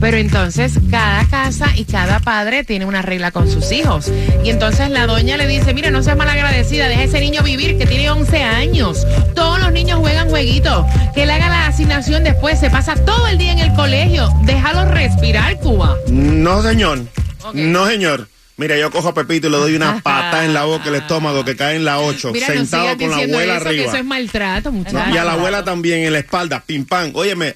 Pero 0.00 0.16
entonces 0.16 0.78
cada 0.90 1.24
casa 1.26 1.68
y 1.76 1.84
cada 1.84 2.20
padre 2.20 2.64
tiene 2.64 2.86
una 2.86 3.02
regla 3.02 3.30
con 3.30 3.50
sus 3.50 3.70
hijos. 3.72 4.10
Y 4.44 4.50
entonces 4.50 4.90
la 4.90 5.06
doña 5.06 5.36
le 5.36 5.46
dice, 5.46 5.74
mire, 5.74 5.90
no 5.90 6.02
seas 6.02 6.16
malagradecida, 6.16 6.88
deja 6.88 7.04
ese 7.04 7.20
niño 7.20 7.42
vivir 7.42 7.76
que 7.76 7.86
tiene 7.86 8.10
11 8.10 8.42
años. 8.42 9.06
Todos 9.34 9.60
los 9.60 9.72
niños 9.72 9.98
juegan 10.00 10.30
jueguitos. 10.30 10.86
Que 11.14 11.24
él 11.24 11.30
haga 11.30 11.48
la 11.48 11.66
asignación 11.66 12.24
después, 12.24 12.58
se 12.58 12.70
pasa 12.70 12.94
todo 12.94 13.26
el 13.26 13.38
día 13.38 13.52
en 13.52 13.58
el 13.58 13.72
colegio. 13.74 14.28
Déjalo 14.44 14.86
respirar, 14.86 15.58
Cuba. 15.58 15.94
No, 16.08 16.62
señor. 16.62 17.04
No, 17.52 17.86
señor. 17.86 18.28
Mira, 18.58 18.76
yo 18.78 18.90
cojo 18.90 19.08
a 19.08 19.14
Pepito 19.14 19.48
y 19.48 19.50
le 19.50 19.56
doy 19.58 19.74
una 19.74 20.00
pata 20.02 20.44
en 20.44 20.54
la 20.54 20.64
boca, 20.64 20.88
el 20.88 20.94
estómago, 20.94 21.44
que 21.44 21.56
cae 21.56 21.76
en 21.76 21.84
la 21.84 22.00
8, 22.00 22.32
Mira, 22.32 22.48
no 22.48 22.54
sentado 22.54 22.82
sigas 22.84 22.96
con 22.96 23.10
la 23.10 23.16
diciendo 23.16 23.36
abuela 23.36 23.54
eso, 23.56 23.62
que 23.62 23.68
arriba. 23.68 23.84
eso 23.84 23.96
es 23.96 24.04
maltrato, 24.04 24.72
muchachos. 24.72 25.14
Y 25.14 25.16
a 25.18 25.24
la 25.24 25.32
abuela 25.34 25.64
también 25.64 26.00
en 26.04 26.12
la 26.12 26.18
espalda, 26.20 26.62
pim 26.64 26.86
pam. 26.86 27.10
Óyeme, 27.14 27.54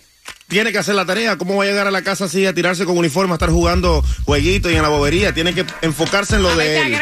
tiene 0.51 0.73
que 0.73 0.79
hacer 0.79 0.97
la 0.97 1.07
tarea. 1.07 1.39
¿Cómo 1.39 1.57
va 1.57 1.63
a 1.65 1.67
llegar 1.67 1.87
a 1.87 1.91
la 1.91 2.03
casa 2.03 2.25
así 2.27 2.45
a 2.45 2.53
tirarse 2.53 2.85
con 2.85 2.99
uniforme, 2.99 3.33
a 3.33 3.37
estar 3.37 3.51
jugando 3.51 4.05
jueguitos 4.25 4.71
y 4.73 4.75
en 4.75 4.83
la 4.83 4.89
bobería? 4.89 5.33
Tiene 5.33 5.55
que 5.55 5.65
enfocarse 5.81 6.37
en 6.37 6.43
lo 6.43 6.51
A 6.51 6.57
de 6.57 6.81
él. 6.81 6.95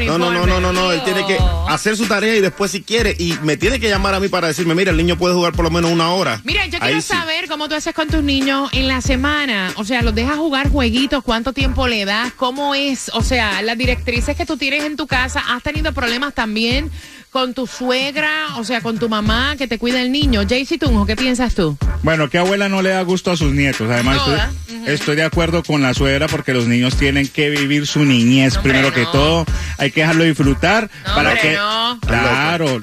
en 0.00 0.06
No, 0.06 0.18
no, 0.18 0.32
no, 0.32 0.46
no, 0.46 0.60
no, 0.60 0.72
no. 0.72 0.90
Él 0.90 1.02
tiene 1.04 1.24
que 1.26 1.38
hacer 1.68 1.96
su 1.96 2.06
tarea 2.06 2.34
y 2.34 2.40
después 2.40 2.70
si 2.70 2.82
quiere. 2.82 3.14
Y 3.18 3.34
me 3.42 3.56
tiene 3.58 3.78
que 3.78 3.88
llamar 3.90 4.14
a 4.14 4.20
mí 4.20 4.28
para 4.28 4.48
decirme, 4.48 4.74
mira, 4.74 4.90
el 4.90 4.96
niño 4.96 5.18
puede 5.18 5.34
jugar 5.34 5.52
por 5.52 5.64
lo 5.64 5.70
menos 5.70 5.90
una 5.90 6.10
hora. 6.12 6.40
Mira, 6.44 6.66
yo 6.66 6.78
Ahí 6.80 6.94
quiero 6.94 7.00
sí. 7.02 7.08
saber 7.08 7.46
cómo 7.46 7.68
tú 7.68 7.74
haces 7.74 7.94
con 7.94 8.08
tus 8.08 8.22
niños 8.22 8.70
en 8.72 8.88
la 8.88 9.02
semana. 9.02 9.72
O 9.76 9.84
sea, 9.84 10.00
¿los 10.02 10.14
dejas 10.14 10.36
jugar 10.38 10.70
jueguitos? 10.70 11.22
¿Cuánto 11.22 11.52
tiempo 11.52 11.86
le 11.86 12.06
das? 12.06 12.32
¿Cómo 12.32 12.74
es? 12.74 13.10
O 13.12 13.22
sea, 13.22 13.60
las 13.60 13.76
directrices 13.76 14.34
que 14.34 14.46
tú 14.46 14.56
tienes 14.56 14.82
en 14.84 14.96
tu 14.96 15.06
casa, 15.06 15.44
¿has 15.46 15.62
tenido 15.62 15.92
problemas 15.92 16.32
también 16.34 16.90
con 17.34 17.52
tu 17.52 17.66
suegra? 17.66 18.54
O 18.58 18.62
sea, 18.62 18.80
con 18.80 18.96
tu 18.96 19.08
mamá 19.08 19.56
que 19.58 19.66
te 19.66 19.76
cuida 19.76 20.00
el 20.00 20.12
niño. 20.12 20.42
Jaycee 20.48 20.78
Tunjo, 20.78 21.04
¿qué 21.04 21.16
piensas 21.16 21.56
tú? 21.56 21.76
Bueno, 22.04 22.30
¿qué 22.30 22.38
abuela 22.38 22.68
no 22.68 22.80
le 22.80 22.90
da 22.90 23.02
gusto 23.02 23.32
a 23.32 23.36
sus 23.36 23.52
nietos? 23.52 23.90
Además, 23.90 24.18
estoy, 24.18 24.94
estoy 24.94 25.16
de 25.16 25.24
acuerdo 25.24 25.64
con 25.64 25.82
la 25.82 25.94
suegra 25.94 26.28
porque 26.28 26.54
los 26.54 26.68
niños 26.68 26.94
tienen 26.96 27.26
que 27.26 27.50
vivir 27.50 27.88
su 27.88 28.04
niñez 28.04 28.56
primero 28.58 28.94
que 28.94 29.04
todo. 29.06 29.44
Hay 29.78 29.90
que 29.90 30.02
dejarlo 30.02 30.22
disfrutar 30.22 30.88
No, 31.08 31.14
para 31.16 31.30
hombre, 31.30 31.42
que 31.42 31.56
no. 31.56 31.98
claro. 32.06 32.82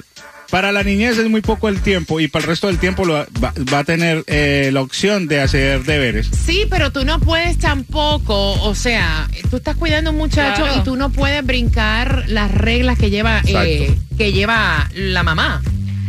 Para 0.52 0.70
la 0.70 0.82
niñez 0.82 1.16
es 1.16 1.30
muy 1.30 1.40
poco 1.40 1.70
el 1.70 1.80
tiempo 1.80 2.20
y 2.20 2.28
para 2.28 2.42
el 2.42 2.48
resto 2.50 2.66
del 2.66 2.76
tiempo 2.78 3.06
lo 3.06 3.14
va, 3.14 3.54
va 3.72 3.78
a 3.78 3.84
tener 3.84 4.22
eh, 4.26 4.68
la 4.70 4.82
opción 4.82 5.26
de 5.26 5.40
hacer 5.40 5.82
deberes. 5.84 6.28
Sí, 6.44 6.66
pero 6.68 6.92
tú 6.92 7.06
no 7.06 7.20
puedes 7.20 7.56
tampoco, 7.56 8.52
o 8.62 8.74
sea, 8.74 9.30
tú 9.48 9.56
estás 9.56 9.76
cuidando 9.76 10.10
a 10.10 10.12
un 10.12 10.18
muchacho 10.18 10.64
Claro. 10.64 10.78
y 10.78 10.84
tú 10.84 10.96
no 10.96 11.08
puedes 11.10 11.42
brincar 11.42 12.24
las 12.28 12.50
reglas 12.50 12.98
que 12.98 13.08
lleva 13.08 13.40
eh, 13.46 13.96
que 14.18 14.34
lleva 14.34 14.90
la 14.94 15.22
mamá. 15.22 15.62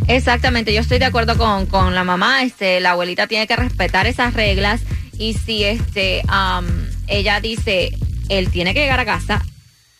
Exactamente, 0.09 0.73
yo 0.73 0.81
estoy 0.81 0.99
de 0.99 1.05
acuerdo 1.05 1.37
con, 1.37 1.65
con 1.65 1.95
la 1.95 2.03
mamá, 2.03 2.43
este, 2.43 2.81
la 2.81 2.91
abuelita 2.91 3.27
tiene 3.27 3.47
que 3.47 3.55
respetar 3.55 4.07
esas 4.07 4.33
reglas 4.33 4.81
y 5.17 5.35
si 5.35 5.63
este, 5.63 6.21
am, 6.27 6.65
ella 7.07 7.39
dice, 7.39 7.91
él 8.27 8.49
tiene 8.49 8.73
que 8.73 8.81
llegar 8.81 8.99
a 8.99 9.05
casa, 9.05 9.41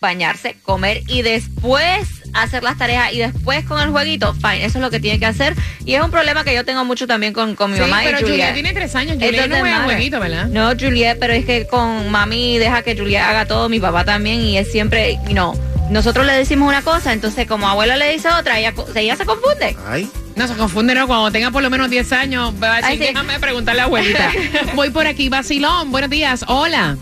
bañarse, 0.01 0.57
comer 0.63 1.01
y 1.07 1.21
después 1.21 2.22
hacer 2.33 2.63
las 2.63 2.77
tareas 2.77 3.13
y 3.13 3.19
después 3.19 3.63
con 3.65 3.79
el 3.81 3.89
jueguito, 3.89 4.33
fine, 4.33 4.65
eso 4.65 4.77
es 4.79 4.81
lo 4.83 4.89
que 4.89 4.99
tiene 4.99 5.19
que 5.19 5.25
hacer 5.25 5.55
y 5.85 5.93
es 5.95 6.01
un 6.01 6.11
problema 6.11 6.43
que 6.43 6.53
yo 6.53 6.65
tengo 6.65 6.83
mucho 6.85 7.05
también 7.07 7.33
con, 7.33 7.55
con 7.55 7.69
mi 7.71 7.77
Sí, 7.77 7.81
mamá 7.83 8.01
pero 8.03 8.17
y 8.19 8.21
Juliet. 8.21 8.31
Juliet 8.37 8.53
tiene 8.53 8.73
tres 8.73 8.95
años, 8.95 9.13
Juliet 9.15 9.29
Entonces, 9.33 9.49
no 9.51 9.59
juega 9.59 9.77
madre, 9.79 9.93
jueguito, 9.95 10.19
¿verdad? 10.19 10.45
No, 10.47 10.69
Juliet, 10.71 11.17
pero 11.19 11.33
es 11.33 11.45
que 11.45 11.67
con 11.67 12.09
mami 12.09 12.57
deja 12.57 12.81
que 12.81 12.97
Juliet 12.97 13.21
haga 13.21 13.45
todo, 13.45 13.69
mi 13.69 13.79
papá 13.79 14.03
también 14.05 14.41
y 14.41 14.57
es 14.57 14.71
siempre, 14.71 15.19
no, 15.31 15.53
nosotros 15.89 16.25
le 16.25 16.33
decimos 16.33 16.67
una 16.67 16.81
cosa, 16.81 17.13
entonces 17.13 17.45
como 17.47 17.67
abuela 17.67 17.95
le 17.97 18.11
dice 18.11 18.29
otra, 18.29 18.57
ella, 18.59 18.73
ella 18.95 19.15
se 19.15 19.25
confunde. 19.25 19.75
Ay. 19.87 20.09
No 20.35 20.47
se 20.47 20.55
confunde, 20.55 20.95
¿no? 20.95 21.05
Cuando 21.05 21.29
tenga 21.31 21.51
por 21.51 21.61
lo 21.61 21.69
menos 21.69 21.91
10 21.91 22.11
años, 22.13 22.53
va 22.61 22.73
a 22.73 22.75
decir, 22.77 22.89
Ay, 22.91 22.97
sí. 22.97 23.03
déjame 23.03 23.39
preguntarle 23.39 23.81
a 23.81 23.83
la 23.83 23.87
abuelita. 23.87 24.31
Voy 24.75 24.89
por 24.89 25.05
aquí, 25.05 25.29
Basilón, 25.29 25.91
buenos 25.91 26.09
días, 26.09 26.43
hola. 26.47 26.97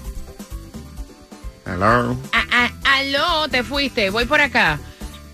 Hello. 1.66 2.18
Ah, 2.34 2.44
ah, 2.52 2.70
aló, 2.98 3.48
te 3.48 3.64
fuiste, 3.64 4.10
voy 4.10 4.26
por 4.26 4.42
acá. 4.42 4.80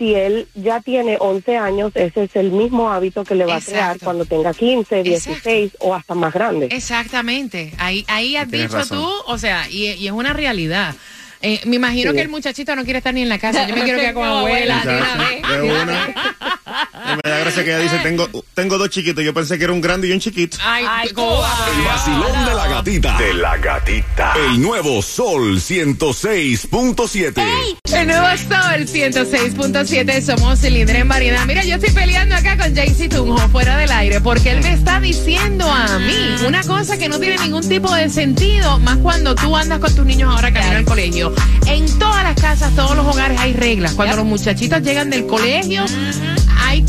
si 0.00 0.14
él 0.14 0.48
ya 0.54 0.80
tiene 0.80 1.18
11 1.20 1.56
años, 1.58 1.92
ese 1.94 2.24
es 2.24 2.34
el 2.34 2.50
mismo 2.52 2.90
hábito 2.90 3.22
que 3.22 3.34
le 3.34 3.44
va 3.44 3.56
a 3.56 3.60
crear 3.60 3.80
Exacto. 3.92 4.04
cuando 4.06 4.24
tenga 4.24 4.54
15, 4.54 5.02
16 5.02 5.72
o 5.80 5.94
hasta 5.94 6.14
más 6.14 6.32
grande. 6.32 6.68
Exactamente. 6.70 7.72
Ahí, 7.76 8.04
ahí 8.08 8.34
has 8.34 8.48
Tienes 8.48 8.68
dicho 8.68 8.78
razón. 8.78 8.98
tú, 8.98 9.10
o 9.26 9.36
sea, 9.38 9.68
y, 9.68 9.88
y 9.92 10.06
es 10.06 10.12
una 10.12 10.32
realidad. 10.32 10.94
Eh, 11.42 11.60
me 11.64 11.76
imagino 11.76 12.10
Sí. 12.10 12.16
que 12.16 12.22
el 12.22 12.28
muchachito 12.28 12.74
no 12.76 12.84
quiere 12.84 12.98
estar 12.98 13.14
ni 13.14 13.22
en 13.22 13.28
la 13.28 13.38
casa. 13.38 13.66
Yo 13.66 13.74
me 13.76 13.82
quiero 13.84 13.98
quedar 13.98 14.14
con 14.14 14.24
abuela. 14.24 14.82
de 14.84 15.62
una 15.62 16.14
me 16.92 17.30
da 17.30 17.38
gracia 17.38 17.64
que 17.64 17.70
ella 17.70 17.78
dice, 17.80 17.98
tengo, 17.98 18.28
tengo 18.54 18.78
dos 18.78 18.90
chiquitos. 18.90 19.24
Yo 19.24 19.34
pensé 19.34 19.58
que 19.58 19.64
era 19.64 19.72
un 19.72 19.80
grande 19.80 20.08
y 20.08 20.12
un 20.12 20.20
chiquito. 20.20 20.56
Ay, 20.62 20.84
El 21.08 21.14
vacilón 21.84 22.44
de 22.44 22.54
la 22.54 22.68
gatita. 22.68 23.18
De 23.18 23.34
la 23.34 23.56
gatita. 23.56 24.34
El 24.36 24.60
nuevo 24.60 25.02
Sol 25.02 25.56
106.7. 25.58 27.42
El 27.92 28.06
nuevo 28.06 28.26
Sol 28.36 28.86
106.7, 28.86 30.20
somos 30.22 30.62
líder 30.62 30.96
en 30.96 31.08
variedad. 31.08 31.44
Mira, 31.46 31.64
yo 31.64 31.76
estoy 31.76 31.90
peleando 31.90 32.34
acá 32.34 32.56
con 32.56 32.74
Jaycee 32.74 33.08
Tunjo 33.08 33.48
fuera 33.48 33.76
del 33.76 33.90
aire 33.90 34.20
porque 34.20 34.50
él 34.50 34.62
me 34.62 34.72
está 34.72 35.00
diciendo 35.00 35.70
a 35.70 35.98
mí 35.98 36.36
una 36.46 36.62
cosa 36.64 36.96
que 36.98 37.08
no 37.08 37.18
tiene 37.18 37.38
ningún 37.38 37.68
tipo 37.68 37.94
de 37.94 38.08
sentido, 38.08 38.78
más 38.80 38.98
cuando 38.98 39.34
tú 39.34 39.56
andas 39.56 39.78
con 39.78 39.94
tus 39.94 40.04
niños 40.04 40.32
ahora 40.32 40.52
camino 40.52 40.76
al 40.76 40.84
colegio. 40.84 41.34
En 41.66 41.86
todas 41.98 42.22
las 42.22 42.40
casas, 42.40 42.74
todos 42.74 42.96
los 42.96 43.06
hogares 43.06 43.38
hay 43.40 43.52
reglas. 43.52 43.94
Cuando 43.94 44.16
los 44.16 44.24
muchachitos 44.24 44.82
llegan 44.82 45.10
del 45.10 45.26
colegio, 45.26 45.84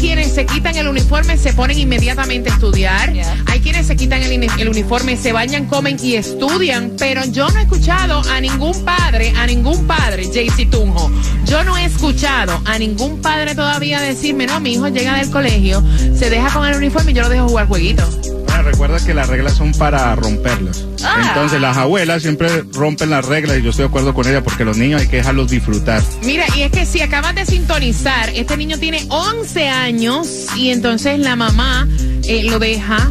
quienes 0.02 0.34
se 0.34 0.48
quitan 0.48 0.76
el 0.76 0.88
uniforme, 0.88 1.38
se 1.38 1.54
ponen 1.54 1.78
inmediatamente 1.78 2.50
a 2.50 2.54
estudiar. 2.56 3.14
Hay 3.46 3.60
quienes 3.60 3.86
se 3.86 3.96
quitan 3.96 4.24
el, 4.24 4.68
uniforme, 4.68 5.16
se 5.16 5.32
bañan, 5.32 5.68
comen 5.68 5.98
y 6.02 6.16
estudian. 6.16 6.94
Pero 6.98 7.24
yo 7.26 7.48
no 7.50 7.60
he 7.60 7.62
escuchado 7.62 8.22
a 8.32 8.42
ningún 8.42 8.84
padre, 8.84 9.32
a 9.38 9.46
ningún 9.46 9.86
padre, 9.86 10.26
Jaycee 10.26 10.66
Tunjo. 10.66 11.12
Yo 11.46 11.64
no 11.64 11.78
he 11.78 11.86
escuchado 11.86 12.60
a 12.66 12.80
ningún 12.80 13.22
padre 13.22 13.54
todavía 13.54 14.02
decirme, 14.02 14.48
no, 14.48 14.60
mi 14.60 14.74
hijo 14.74 14.88
llega 14.88 15.18
del 15.18 15.30
colegio, 15.30 15.84
se 16.16 16.32
deja 16.32 16.50
con 16.50 16.68
el 16.68 16.76
uniforme 16.76 17.12
y 17.12 17.14
yo 17.14 17.22
lo 17.22 17.30
dejo 17.30 17.48
jugar 17.48 17.68
jueguito. 17.68 18.41
Recuerda 18.62 19.04
que 19.04 19.14
las 19.14 19.28
reglas 19.28 19.54
son 19.54 19.74
para 19.74 20.16
romperlas. 20.16 20.86
Ah. 21.04 21.26
Entonces 21.30 21.60
las 21.62 21.78
abuelas 21.78 22.22
siempre 22.22 22.64
rompen 22.74 23.10
las 23.10 23.26
reglas 23.26 23.58
y 23.60 23.62
yo 23.62 23.72
estoy 23.72 23.84
de 23.84 23.90
acuerdo 23.90 24.14
con 24.14 24.28
ella 24.28 24.44
porque 24.44 24.66
los 24.66 24.78
niños 24.78 25.02
hay 25.02 25.08
que 25.08 25.18
dejarlos 25.18 25.50
disfrutar. 25.50 26.02
Mira, 26.24 26.46
y 26.56 26.62
es 26.62 26.72
que 26.72 26.86
si 26.86 27.02
acabas 27.02 27.36
de 27.36 27.46
sintonizar, 27.46 28.30
este 28.30 28.58
niño 28.58 28.78
tiene 28.78 29.06
11 29.10 29.70
años 29.70 30.48
y 30.56 30.70
entonces 30.70 31.20
la 31.20 31.36
mamá 31.36 31.88
eh, 32.24 32.44
lo 32.44 32.60
deja 32.60 33.10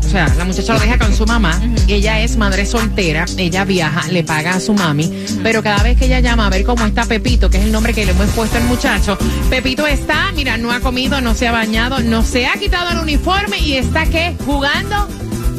o 0.00 0.08
sea, 0.10 0.26
la 0.36 0.44
muchacha 0.44 0.74
lo 0.74 0.80
deja 0.80 0.98
con 0.98 1.14
su 1.14 1.24
mamá. 1.26 1.60
Ella 1.86 2.20
es 2.20 2.36
madre 2.36 2.66
soltera, 2.66 3.24
ella 3.36 3.64
viaja, 3.64 4.08
le 4.08 4.24
paga 4.24 4.54
a 4.54 4.60
su 4.60 4.74
mami, 4.74 5.24
pero 5.42 5.62
cada 5.62 5.82
vez 5.82 5.96
que 5.98 6.06
ella 6.06 6.20
llama 6.20 6.46
a 6.46 6.50
ver 6.50 6.64
cómo 6.64 6.84
está 6.84 7.04
Pepito, 7.06 7.48
que 7.48 7.58
es 7.58 7.64
el 7.64 7.72
nombre 7.72 7.94
que 7.94 8.04
le 8.04 8.12
hemos 8.12 8.26
puesto 8.30 8.56
al 8.56 8.64
muchacho, 8.64 9.16
Pepito 9.48 9.86
está, 9.86 10.32
mira, 10.34 10.56
no 10.56 10.72
ha 10.72 10.80
comido, 10.80 11.20
no 11.20 11.34
se 11.34 11.46
ha 11.48 11.52
bañado, 11.52 12.00
no 12.00 12.22
se 12.24 12.46
ha 12.46 12.54
quitado 12.54 12.90
el 12.90 12.98
uniforme 12.98 13.58
y 13.58 13.74
está, 13.74 14.06
¿qué? 14.06 14.34
Jugando 14.44 15.08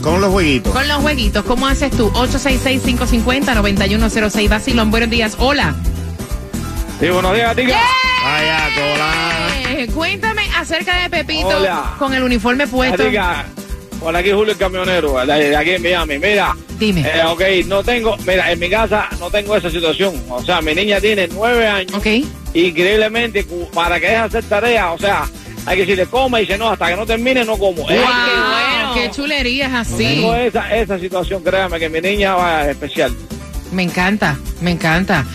Con 0.01 0.19
los 0.19 0.32
jueguitos. 0.32 0.73
con 0.73 0.86
los 0.88 0.97
jueguitos. 0.97 1.45
¿Cómo 1.45 1.67
haces 1.67 1.91
tú? 1.91 2.10
866-550-9106. 2.12 4.49
Vacilón, 4.49 4.91
buenos 4.91 5.10
días. 5.10 5.36
Hola. 5.38 5.73
Sí, 6.99 7.08
buenos 7.10 7.34
días, 7.34 7.56
tica. 7.56 7.80
Vaya, 8.23 8.67
cola. 8.75 9.88
Cuéntame 9.95 10.43
acerca 10.58 10.97
de 11.01 11.10
Pepito 11.10 11.47
Hola. 11.47 11.95
con 11.97 12.13
el 12.13 12.21
uniforme 12.23 12.67
puesto. 12.67 13.04
Tica, 13.08 13.45
por 14.02 14.16
aquí 14.16 14.32
Julio 14.32 14.54
el 14.54 14.58
camionero, 14.58 15.26
de 15.26 15.56
aquí 15.56 15.70
en 15.72 15.84
Miami. 15.84 16.18
Mira. 16.18 16.56
Dime. 16.80 17.02
Eh, 17.02 17.24
ok, 17.24 17.42
no 17.68 17.84
tengo, 17.84 18.18
mira, 18.26 18.52
en 18.52 18.60
mi 18.60 18.68
casa 18.68 19.08
no 19.20 19.30
tengo 19.30 19.56
esa 19.56 19.70
situación. 19.70 20.20
O 20.28 20.44
sea, 20.44 20.60
mi 20.62 20.74
niña 20.74 21.00
tiene 21.00 21.28
nueve 21.28 21.68
años. 21.68 21.94
Ok. 21.94 22.08
Increíblemente, 22.56 23.46
para 23.72 24.00
que 24.00 24.08
deje 24.08 24.18
de 24.18 24.24
hacer 24.24 24.44
tarea, 24.46 24.92
o 24.92 24.98
sea, 24.98 25.30
hay 25.68 25.78
que 25.78 25.82
decirle 25.82 26.08
coma 26.08 26.40
y 26.42 26.46
dice 26.46 26.58
no, 26.58 26.70
hasta 26.70 26.88
que 26.88 26.96
no 26.96 27.06
termine 27.06 27.46
no 27.46 27.58
como. 27.58 27.84
Wow, 27.84 28.96
qué 28.96 29.12
chulería 29.12 29.68
es 29.68 29.74
así. 29.74 30.04
Tengo 30.04 30.34
esa, 30.34 30.76
esa 30.76 31.00
situación, 31.00 31.44
créame, 31.44 31.80
que 31.80 31.88
mi 31.88 32.02
niña 32.02 32.34
va 32.34 32.68
especial. 32.68 33.16
Me 33.72 33.84
encanta, 33.84 34.38
me 34.62 34.72
encanta. 34.72 35.26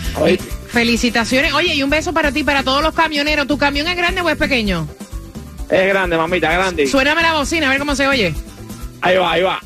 Felicitaciones. 0.67 1.53
Oye, 1.53 1.73
y 1.73 1.81
un 1.81 1.89
beso 1.89 2.13
para 2.13 2.33
ti, 2.33 2.43
para 2.43 2.63
todos 2.63 2.83
los 2.83 2.93
camioneros. 2.93 3.47
¿Tu 3.47 3.57
camión 3.57 3.87
es 3.87 3.95
grande 3.95 4.19
o 4.19 4.29
es 4.29 4.35
pequeño? 4.35 4.85
Es 5.69 5.87
grande, 5.87 6.17
mamita, 6.17 6.51
grande. 6.51 6.85
Suéname 6.85 7.21
la 7.21 7.33
bocina, 7.33 7.67
a 7.67 7.69
ver 7.69 7.79
cómo 7.79 7.95
se 7.95 8.05
oye. 8.05 8.35
Ahí 9.01 9.17
va, 9.17 9.31
ahí 9.31 9.41
va. 9.43 9.59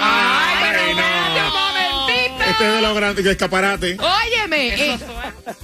Ay, 0.00 0.56
pero 0.60 0.78
espérate 0.90 1.40
un 1.40 1.52
momentito. 1.52 2.44
Este 2.50 2.64
es 2.68 2.72
de 2.74 2.82
los 2.82 2.94
grandes, 2.94 3.24
el 3.24 3.30
escaparate. 3.32 3.96
Óyeme, 3.98 4.68
eh, 4.92 4.98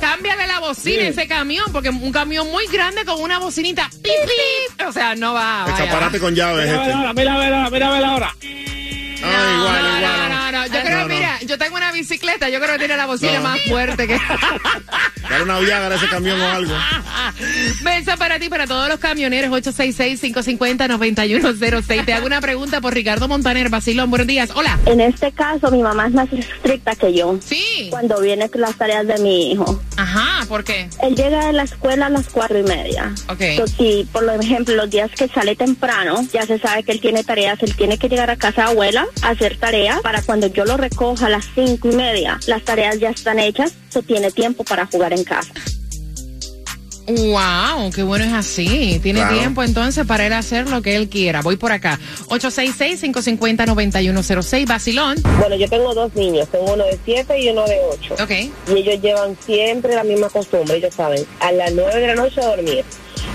cámbiale 0.00 0.46
la 0.46 0.58
bocina 0.60 1.04
a 1.04 1.06
ese 1.08 1.26
camión, 1.28 1.64
porque 1.72 1.88
un 1.90 2.12
camión 2.12 2.50
muy 2.50 2.66
grande 2.66 3.04
con 3.04 3.20
una 3.22 3.38
bocinita. 3.38 3.88
Pip, 3.90 4.02
pip. 4.02 4.86
O 4.86 4.92
sea, 4.92 5.14
no 5.14 5.32
va. 5.34 5.64
vaya. 5.66 5.84
Escaparate 5.84 6.20
con 6.20 6.34
llaves. 6.34 6.66
Mira, 6.66 6.82
Este. 6.82 6.96
mira, 6.96 7.12
mira, 7.14 7.38
mira, 7.38 7.70
mira, 7.70 7.90
mira 7.94 8.08
ahora. 8.08 8.34
Ah, 9.26 9.54
igual, 9.56 9.82
no, 9.82 9.98
igual. 9.98 10.02
no, 10.02 10.28
no, 10.28 10.52
no. 10.52 10.66
Yo 10.66 10.80
creo 10.82 11.00
No, 11.00 11.08
que, 11.08 11.13
no. 11.13 11.13
Yo 11.46 11.58
tengo 11.58 11.76
una 11.76 11.92
bicicleta, 11.92 12.48
yo 12.48 12.58
creo 12.60 12.72
que 12.72 12.78
tiene 12.78 12.96
la 12.96 13.06
bocina 13.06 13.34
No. 13.34 13.42
más 13.42 13.58
fuerte 13.68 14.06
que. 14.06 14.18
Dale 15.28 15.42
una 15.44 15.58
viagra 15.60 15.94
a 15.94 15.96
ese 15.96 16.08
camión 16.08 16.40
o 16.40 16.46
algo. 16.48 16.74
Beso 17.82 18.16
para 18.18 18.38
ti, 18.38 18.48
para 18.48 18.66
todos 18.66 18.88
los 18.88 18.98
camioneros, 18.98 19.50
866-550-9106. 19.64 22.04
Te 22.04 22.12
hago 22.12 22.26
una 22.26 22.40
pregunta 22.40 22.80
por 22.80 22.94
Ricardo 22.94 23.28
Montaner, 23.28 23.68
Basilón, 23.68 24.10
buenos 24.10 24.26
días. 24.26 24.50
Hola. 24.54 24.78
En 24.86 25.00
este 25.00 25.32
caso, 25.32 25.70
mi 25.70 25.82
mamá 25.82 26.06
es 26.08 26.14
más 26.14 26.28
estricta 26.32 26.94
que 26.94 27.12
yo. 27.14 27.38
Sí. 27.44 27.88
Cuando 27.90 28.20
viene 28.20 28.48
con 28.50 28.60
las 28.60 28.74
tareas 28.76 29.06
de 29.06 29.18
mi 29.18 29.52
hijo. 29.52 29.80
Ajá, 29.96 30.44
¿por 30.46 30.64
qué? 30.64 30.88
Él 31.02 31.14
llega 31.14 31.46
de 31.46 31.52
la 31.52 31.62
escuela 31.64 32.06
a 32.06 32.10
las 32.10 32.28
cuatro 32.28 32.58
y 32.58 32.62
media. 32.64 33.12
Ok. 33.28 33.40
Entonces, 33.40 33.76
si, 33.76 34.08
por 34.12 34.24
ejemplo, 34.40 34.74
los 34.74 34.90
días 34.90 35.10
que 35.16 35.28
sale 35.28 35.56
temprano, 35.56 36.26
ya 36.32 36.42
se 36.46 36.58
sabe 36.58 36.82
que 36.82 36.92
él 36.92 37.00
tiene 37.00 37.24
tareas, 37.24 37.62
él 37.62 37.74
tiene 37.76 37.98
que 37.98 38.08
llegar 38.08 38.30
a 38.30 38.36
casa 38.36 38.64
de 38.64 38.70
abuela 38.70 39.06
a 39.22 39.30
hacer 39.30 39.56
tareas 39.56 40.00
para 40.02 40.22
cuando 40.22 40.46
yo 40.48 40.64
lo 40.64 40.76
recoja 40.76 41.26
a 41.26 41.30
las 41.34 41.46
cinco 41.52 41.88
y 41.90 41.96
media, 41.96 42.38
las 42.46 42.62
tareas 42.62 43.00
ya 43.00 43.10
están 43.10 43.40
hechas, 43.40 43.72
so 43.88 44.02
tiene 44.02 44.30
tiempo 44.30 44.62
para 44.62 44.86
jugar 44.86 45.12
en 45.12 45.24
casa. 45.24 45.52
Wow, 47.06 47.90
qué 47.94 48.02
bueno 48.04 48.24
es 48.24 48.32
así. 48.32 48.98
Tiene 49.02 49.18
Claro. 49.20 49.36
tiempo 49.38 49.62
entonces 49.64 50.06
para 50.06 50.24
él 50.26 50.32
hacer 50.32 50.70
lo 50.70 50.80
que 50.80 50.94
él 50.96 51.08
quiera. 51.10 51.42
Voy 51.42 51.56
por 51.56 51.70
acá. 51.72 51.98
866-550-9106. 52.28 54.66
Basilón. 54.66 55.16
Bueno, 55.38 55.54
yo 55.56 55.68
tengo 55.68 55.92
dos 55.92 56.14
niños, 56.14 56.48
tengo 56.48 56.72
uno 56.72 56.84
de 56.84 56.98
7 57.04 57.38
y 57.40 57.48
uno 57.50 57.66
de 57.66 57.78
8. 57.90 58.14
Ok. 58.22 58.30
Y 58.68 58.72
ellos 58.78 59.02
llevan 59.02 59.36
siempre 59.44 59.94
la 59.96 60.04
misma 60.04 60.28
costumbre, 60.30 60.76
ellos 60.76 60.94
saben, 60.94 61.26
a 61.40 61.50
las 61.52 61.72
9 61.72 62.00
de 62.00 62.06
la 62.06 62.14
noche 62.14 62.40
a 62.40 62.46
dormir. 62.46 62.84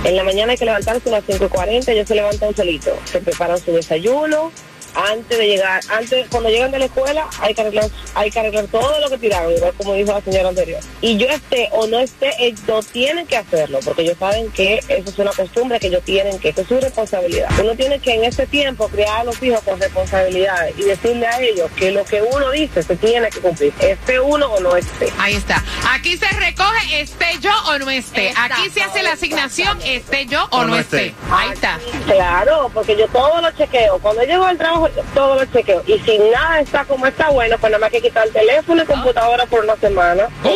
En 0.05 0.15
la 0.15 0.23
mañana 0.23 0.53
hay 0.53 0.57
que 0.57 0.63
levantarse 0.65 1.09
a 1.09 1.11
las 1.11 1.23
5 1.29 1.45
y 1.45 1.49
40, 1.49 1.91
ellos 1.91 2.07
se 2.07 2.15
levantan 2.15 2.55
solitos, 2.55 2.93
se 3.11 3.19
preparan 3.19 3.59
su 3.59 3.73
desayuno. 3.73 4.51
Antes 4.95 5.37
de 5.37 5.47
llegar, 5.47 5.81
antes, 5.89 6.27
cuando 6.29 6.49
llegan 6.49 6.71
de 6.71 6.79
la 6.79 6.85
escuela, 6.85 7.27
hay 7.41 7.53
que 7.53 7.61
arreglar, 7.61 7.89
hay 8.15 8.31
que 8.31 8.39
arreglar 8.39 8.67
todo 8.67 8.99
lo 8.99 9.09
que 9.09 9.17
tiraron, 9.17 9.53
igual 9.53 9.73
como 9.77 9.93
dijo 9.93 10.11
la 10.11 10.21
señora 10.21 10.49
anterior. 10.49 10.81
Y 11.01 11.17
yo 11.17 11.27
esté 11.27 11.69
o 11.71 11.87
no 11.87 11.99
esté, 11.99 12.31
ellos 12.39 12.61
no 12.67 12.81
tienen 12.81 13.27
que 13.27 13.37
hacerlo, 13.37 13.79
porque 13.83 14.03
ellos 14.03 14.17
saben 14.19 14.51
que 14.51 14.79
eso 14.87 15.09
es 15.09 15.19
una 15.19 15.31
costumbre 15.31 15.79
que 15.79 15.87
ellos 15.87 16.03
tienen 16.03 16.39
que, 16.39 16.49
eso 16.49 16.61
es 16.61 16.67
su 16.67 16.79
responsabilidad. 16.79 17.49
Uno 17.59 17.75
tiene 17.75 17.99
que 17.99 18.13
en 18.13 18.23
este 18.23 18.47
tiempo 18.47 18.87
criar 18.89 19.21
a 19.21 19.23
los 19.23 19.41
hijos 19.41 19.61
con 19.63 19.79
responsabilidades 19.79 20.77
y 20.77 20.83
decirle 20.83 21.27
a 21.27 21.39
ellos 21.39 21.69
que 21.75 21.91
lo 21.91 22.03
que 22.05 22.21
uno 22.21 22.51
dice 22.51 22.83
se 22.83 22.95
tiene 22.95 23.29
que 23.29 23.39
cumplir, 23.39 23.73
esté 23.79 24.19
uno 24.19 24.47
o 24.47 24.59
no 24.59 24.75
esté. 24.75 25.11
Ahí 25.17 25.35
está. 25.35 25.63
Aquí 25.91 26.17
se 26.17 26.27
recoge, 26.27 27.01
esté 27.01 27.25
yo 27.39 27.51
o 27.67 27.79
no 27.79 27.89
esté. 27.89 28.33
Aquí 28.35 28.69
se 28.69 28.81
hace 28.81 29.03
la 29.03 29.13
asignación, 29.13 29.79
esté 29.83 30.25
yo 30.25 30.47
o, 30.51 30.63
no 30.65 30.77
esté. 30.77 31.13
Ahí 31.31 31.51
está. 31.53 31.79
Claro, 32.05 32.69
porque 32.73 32.95
yo 32.95 33.07
todo 33.07 33.41
lo 33.41 33.51
chequeo. 33.51 33.99
Cuando 33.99 34.23
llego 34.23 34.43
al 34.43 34.57
trabajo, 34.57 34.78
yo 34.87 35.03
todo 35.13 35.35
lo 35.35 35.45
chequeo. 35.45 35.83
Y 35.85 35.99
si 35.99 36.17
nada 36.17 36.61
está 36.61 36.85
como 36.85 37.05
está 37.05 37.29
bueno, 37.29 37.57
pues 37.59 37.71
nada 37.71 37.81
más 37.81 37.91
que 37.91 38.01
quitar 38.01 38.25
el 38.27 38.33
teléfono 38.33 38.81
y 38.83 38.85
computadora 38.85 39.45
por 39.45 39.63
una 39.63 39.75
semana. 39.75 40.27
Uy, 40.43 40.51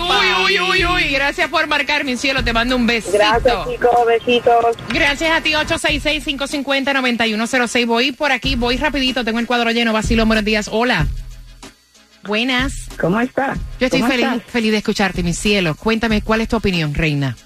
uy, 0.00 0.26
uy, 0.44 0.60
uy, 0.60 0.84
uy. 0.84 1.04
Gracias 1.12 1.48
por 1.48 1.66
marcar, 1.66 2.04
mi 2.04 2.16
cielo. 2.16 2.44
Te 2.44 2.52
mando 2.52 2.76
un 2.76 2.86
besito. 2.86 3.16
Gracias, 3.18 3.68
chicos. 3.68 4.06
Besitos. 4.06 4.76
Gracias 4.88 5.30
a 5.30 5.40
ti, 5.40 5.52
866-550-9106. 5.52 7.86
Voy 7.86 8.12
por 8.12 8.32
aquí, 8.32 8.54
voy 8.56 8.76
rapidito. 8.76 9.24
Tengo 9.24 9.38
el 9.38 9.46
cuadro 9.46 9.70
lleno. 9.70 9.92
Basilón, 9.92 10.28
buenos 10.28 10.44
días. 10.44 10.68
Hola. 10.70 11.06
Buenas. 12.24 12.72
¿Cómo 13.00 13.20
está? 13.20 13.54
Yo 13.78 13.86
estoy 13.86 14.00
¿Cómo 14.00 14.10
feliz, 14.12 14.26
estás? 14.26 14.42
feliz 14.50 14.72
de 14.72 14.78
escucharte, 14.78 15.22
mi 15.22 15.32
cielo. 15.32 15.76
Cuéntame, 15.76 16.22
¿cuál 16.22 16.40
es 16.40 16.48
tu 16.48 16.56
opinión, 16.56 16.92
reina? 16.92 17.36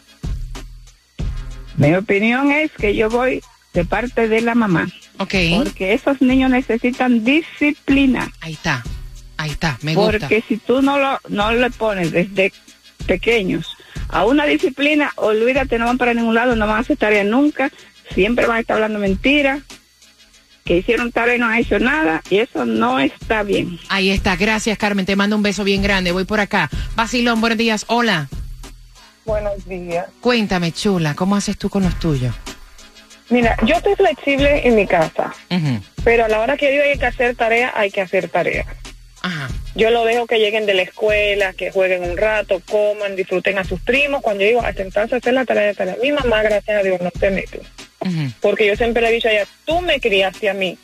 Mi 1.76 1.94
opinión 1.94 2.50
es 2.50 2.70
que 2.72 2.94
yo 2.94 3.10
voy 3.10 3.42
de 3.72 3.84
parte 3.84 4.28
de 4.28 4.40
la 4.40 4.54
mamá. 4.54 4.88
Ok. 5.18 5.34
Porque 5.56 5.94
esos 5.94 6.20
niños 6.20 6.50
necesitan 6.50 7.24
disciplina. 7.24 8.32
Ahí 8.40 8.52
está. 8.52 8.82
Ahí 9.36 9.50
está. 9.50 9.78
Me 9.82 9.94
gusta. 9.94 10.20
Porque 10.20 10.44
si 10.46 10.56
tú 10.56 10.82
no 10.82 10.98
lo 10.98 11.18
no 11.28 11.52
le 11.52 11.70
pones 11.70 12.12
desde 12.12 12.52
pequeños 13.06 13.66
a 14.08 14.24
una 14.24 14.44
disciplina, 14.44 15.12
olvídate, 15.16 15.78
no 15.78 15.86
van 15.86 15.98
para 15.98 16.14
ningún 16.14 16.34
lado, 16.34 16.56
no 16.56 16.66
van 16.66 16.76
a 16.76 16.80
hacer 16.80 16.96
tarea 16.96 17.24
nunca, 17.24 17.70
siempre 18.12 18.46
van 18.46 18.56
a 18.56 18.60
estar 18.60 18.74
hablando 18.74 18.98
mentiras, 18.98 19.60
que 20.64 20.78
hicieron 20.78 21.12
tarea 21.12 21.36
y 21.36 21.38
no 21.38 21.46
han 21.46 21.58
hecho 21.58 21.78
nada, 21.78 22.22
y 22.28 22.38
eso 22.38 22.66
no 22.66 22.98
está 22.98 23.42
bien. 23.42 23.78
Ahí 23.88 24.10
está. 24.10 24.36
Gracias, 24.36 24.76
Carmen. 24.78 25.06
Te 25.06 25.16
mando 25.16 25.36
un 25.36 25.42
beso 25.42 25.64
bien 25.64 25.82
grande. 25.82 26.12
Voy 26.12 26.24
por 26.24 26.40
acá. 26.40 26.68
Basilón, 26.96 27.40
buenos 27.40 27.58
días. 27.58 27.84
Hola. 27.88 28.28
Buenos 29.24 29.66
días. 29.68 30.06
Cuéntame, 30.20 30.72
chula, 30.72 31.14
¿cómo 31.14 31.36
haces 31.36 31.56
tú 31.56 31.68
con 31.68 31.84
los 31.84 31.98
tuyos? 32.00 32.34
Mira, 33.30 33.56
yo 33.64 33.76
estoy 33.76 33.94
flexible 33.94 34.66
en 34.66 34.74
mi 34.74 34.86
casa, 34.86 35.32
pero 36.04 36.24
a 36.24 36.28
la 36.28 36.40
hora 36.40 36.56
que 36.56 36.74
yo 36.74 36.82
hay 36.82 36.98
que 36.98 37.06
hacer 37.06 37.36
tarea, 37.36 37.72
hay 37.74 37.90
que 37.90 38.00
hacer 38.00 38.28
tarea. 38.28 38.66
Yo 39.76 39.90
lo 39.90 40.04
dejo 40.04 40.26
que 40.26 40.38
lleguen 40.38 40.66
de 40.66 40.74
la 40.74 40.82
escuela, 40.82 41.52
que 41.52 41.70
jueguen 41.70 42.02
un 42.02 42.16
rato, 42.16 42.60
coman, 42.68 43.14
disfruten 43.14 43.58
a 43.58 43.64
sus 43.64 43.80
primos. 43.80 44.20
Cuando 44.20 44.42
yo 44.42 44.48
digo 44.48 44.62
a 44.62 44.72
sentarse 44.72 45.14
a 45.14 45.18
hacer 45.18 45.32
la 45.34 45.44
tarea, 45.44 45.74
tarea. 45.74 45.96
Mi 46.02 46.10
mamá, 46.10 46.42
gracias 46.42 46.80
a 46.80 46.82
Dios, 46.82 47.00
no 47.00 47.10
te 47.10 47.30
mete. 47.30 47.60
Porque 48.40 48.66
yo 48.66 48.74
siempre 48.76 49.02
le 49.02 49.10
he 49.10 49.12
dicho 49.12 49.28
a 49.28 49.32
ella, 49.32 49.46
tú 49.64 49.80
me 49.80 50.00
criaste 50.00 50.48
a 50.50 50.54
mí. 50.54 50.76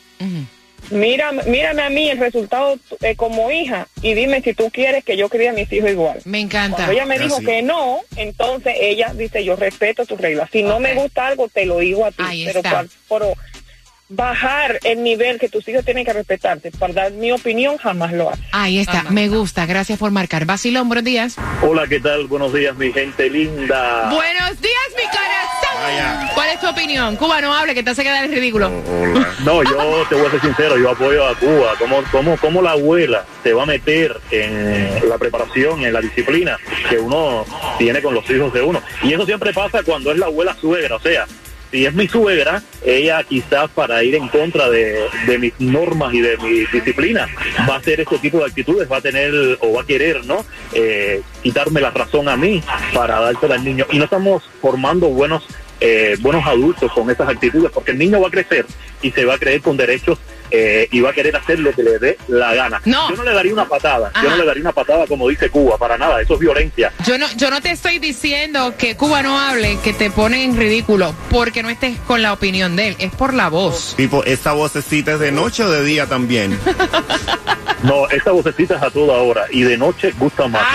Mira, 0.91 1.33
mírame 1.33 1.83
a 1.83 1.91
mí 1.91 2.09
el 2.09 2.19
resultado 2.19 2.79
eh, 3.01 3.17
como 3.17 3.51
hija 3.51 3.89
y 4.03 4.15
dime 4.15 4.41
si 4.43 4.55
tú 4.55 4.71
quieres 4.71 5.05
que 5.05 5.17
yo 5.17 5.29
críe 5.29 5.49
a 5.49 5.53
mis 5.53 5.73
hijos 5.73 5.91
igual. 5.91 6.21
Me 6.25 6.41
encanta. 6.41 6.77
Cuando 6.77 6.93
ella 6.93 7.07
me 7.07 7.19
dijo 7.19 7.41
que 7.41 7.63
no, 7.63 8.01
entonces 8.17 8.75
ella 8.81 9.13
dice, 9.15 9.45
yo 9.45 9.57
respeto 9.57 10.07
tus 10.07 10.21
reglas. 10.21 10.49
Si 10.53 10.63
no 10.63 10.81
me 10.81 10.95
gusta 10.95 11.27
algo, 11.27 11.49
te 11.49 11.67
lo 11.67 11.79
digo 11.79 12.05
a 12.05 12.11
ti. 12.11 12.23
Ahí 12.25 12.45
pero 12.45 12.61
está. 12.61 12.71
para, 12.71 12.89
pero 13.09 13.35
bajar 14.09 14.79
el 14.85 15.03
nivel 15.03 15.39
que 15.39 15.49
tus 15.49 15.67
hijos 15.69 15.85
tienen 15.85 16.05
que 16.05 16.13
respetarte, 16.13 16.71
para 16.71 16.93
dar 16.93 17.13
mi 17.13 17.33
opinión, 17.33 17.77
jamás 17.77 18.13
lo 18.13 18.31
hace. 18.31 18.43
Ahí 18.53 18.79
está. 18.79 19.05
Me 19.11 19.29
gusta. 19.29 19.67
Gracias 19.67 19.99
por 19.99 20.11
marcar. 20.11 20.45
Basilón, 20.45 20.89
buenos 20.89 21.05
días. 21.05 21.37
Hola, 21.63 21.87
¿qué 21.89 22.01
tal? 22.01 22.27
Buenos 22.27 22.53
días, 22.53 22.77
mi 22.77 22.93
gente 22.93 23.29
linda. 23.29 24.11
Buenos 24.11 24.61
días, 24.61 24.89
mi 24.97 25.05
corazón. 25.05 25.56
¿Cuál 26.35 26.51
es 26.51 26.61
tu 26.61 26.69
opinión? 26.69 27.17
Cuba, 27.17 27.41
no 27.41 27.55
hable, 27.55 27.75
que 27.75 27.83
te 27.83 27.91
hace 27.91 28.03
quedar 28.03 28.25
en 28.25 28.33
ridículo. 28.33 28.71
No, 29.45 29.63
yo 29.63 30.07
te 30.09 30.15
voy 30.15 30.27
a 30.27 30.31
ser 30.31 30.41
sincero, 30.41 30.77
yo 30.79 30.91
apoyo 30.91 31.27
a 31.27 31.35
Cuba. 31.39 31.75
¿Cómo, 31.79 32.03
cómo, 32.11 32.37
cómo 32.37 32.63
la 32.63 32.73
abuela 32.73 33.25
te 33.43 33.53
va 33.53 33.65
a 33.65 33.67
meter 33.67 34.19
en 34.31 35.09
la 35.09 35.19
preparación, 35.19 35.85
en 35.85 35.93
la 35.93 36.01
disciplina 36.01 36.59
que 36.89 36.99
uno 36.99 37.45
tiene 37.79 38.03
con 38.03 38.15
los 38.15 38.29
hijos 38.31 38.53
de 38.53 38.63
uno? 38.63 38.83
Y 39.03 39.13
eso 39.13 39.27
siempre 39.27 39.53
pasa 39.53 39.83
cuando 39.83 40.13
es 40.13 40.19
la 40.19 40.27
abuela 40.27 40.57
suegra, 40.61 40.97
o 40.97 41.01
sea, 41.01 41.27
si 41.71 41.85
es 41.85 41.95
mi 41.95 42.07
suegra, 42.07 42.63
ella 42.85 43.23
quizás 43.25 43.69
para 43.71 44.03
ir 44.03 44.15
en 44.15 44.29
contra 44.29 44.71
de, 44.71 45.09
de 45.27 45.39
mis 45.39 45.53
normas 45.59 46.15
y 46.15 46.21
de 46.21 46.37
mi 46.39 46.61
disciplina 46.73 47.29
va 47.69 47.75
a 47.75 47.79
hacer 47.79 48.01
este 48.01 48.19
tipo 48.19 48.39
de 48.39 48.47
actitudes, 48.47 48.91
va 48.91 48.99
a 48.99 49.01
tener 49.01 49.59
o 49.61 49.73
va 49.73 49.83
a 49.83 49.87
querer, 49.87 50.25
¿no? 50.25 50.45
Eh, 50.73 51.23
quitarme 51.43 51.81
la 51.81 51.91
razón 51.91 52.29
a 52.29 52.37
mí 52.37 52.63
para 52.95 53.21
dársela 53.21 53.57
al 53.57 53.65
niño. 53.65 53.85
Y 53.91 53.99
no 53.99 54.05
estamos 54.05 54.45
formando 54.61 55.09
buenos 55.09 55.47
eh, 55.81 56.17
buenos 56.21 56.47
adultos 56.47 56.93
con 56.93 57.11
esas 57.11 57.29
actitudes, 57.29 57.71
porque 57.73 57.93
el 57.93 57.99
niño 57.99 58.21
va 58.21 58.29
a 58.29 58.31
crecer 58.31 58.67
y 59.03 59.11
se 59.11 59.25
va 59.25 59.35
a 59.35 59.39
creer 59.39 59.61
con 59.61 59.77
derechos 59.77 60.19
eh, 60.51 60.89
y 60.91 61.01
va 61.01 61.11
a 61.11 61.13
querer 61.13 61.37
hacer 61.37 61.59
lo 61.59 61.73
que 61.73 61.83
le 61.83 61.99
dé 61.99 62.19
la 62.29 62.55
gana. 62.55 62.81
No. 62.85 63.11
Yo 63.11 63.17
no 63.17 63.25
le 63.25 63.33
daría 63.33 63.53
una 63.53 63.67
patada, 63.67 64.13
yo 64.23 64.31
no 64.31 64.37
le 64.37 64.45
daría 64.45 64.63
una 64.63 64.73
patada 64.73 65.07
como 65.07 65.29
dice 65.29 65.51
Cuba, 65.51 65.77
para 65.77 65.99
nada, 65.99 66.21
eso 66.21 66.35
es 66.35 66.41
violencia. 66.41 66.93
Yo 67.05 67.19
no, 67.19 67.27
yo 67.37 67.51
no 67.51 67.61
te 67.61 67.71
estoy 67.71 67.99
diciendo 67.99 68.75
que 68.79 68.97
Cuba 68.97 69.23
no 69.23 69.39
hable, 69.39 69.79
que 69.83 69.93
te 69.93 70.11
pone 70.11 70.45
en 70.45 70.57
ridículo, 70.57 71.15
porque 71.31 71.63
no 71.63 71.69
estés 71.69 71.99
con 72.01 72.23
la 72.23 72.33
opinión 72.33 72.77
de 72.77 72.89
él, 72.89 72.97
es 72.99 73.13
por 73.13 73.35
la 73.35 73.49
voz. 73.49 73.95
Tipo, 73.97 74.25
¿esta 74.25 74.53
vocecita 74.53 75.15
es 75.15 75.21
de 75.21 75.33
noche 75.33 75.65
o 75.65 75.71
de 75.71 75.85
día 75.85 76.07
también? 76.07 76.59
No, 77.83 78.09
esta 78.09 78.33
vocecita 78.33 78.77
es 78.77 78.83
a 78.83 78.91
toda 78.91 79.19
hora 79.19 79.47
y 79.51 79.63
de 79.63 79.77
noche 79.77 80.13
gusta 80.19 80.49
más. 80.49 80.67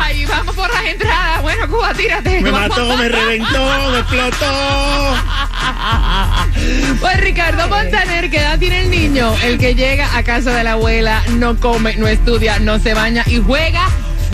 Ay, 0.00 0.24
vamos 0.26 0.56
por 0.56 0.68
las 0.72 0.84
entradas. 0.86 1.27
Cuba, 1.70 1.92
tírate. 1.94 2.40
Me 2.40 2.50
mató, 2.50 2.96
me 2.96 3.08
reventó, 3.08 3.90
me 3.92 3.98
explotó. 3.98 4.46
Pues 7.00 7.20
Ricardo 7.20 7.68
Montaner, 7.68 8.30
¿qué 8.30 8.38
edad 8.38 8.58
tiene 8.58 8.80
el 8.82 8.90
niño? 8.90 9.32
El 9.44 9.58
que 9.58 9.74
llega 9.74 10.16
a 10.16 10.22
casa 10.22 10.52
de 10.54 10.64
la 10.64 10.72
abuela, 10.72 11.22
no 11.36 11.56
come, 11.58 11.96
no 11.96 12.08
estudia, 12.08 12.58
no 12.58 12.78
se 12.78 12.94
baña 12.94 13.22
y 13.26 13.38
juega. 13.40 13.86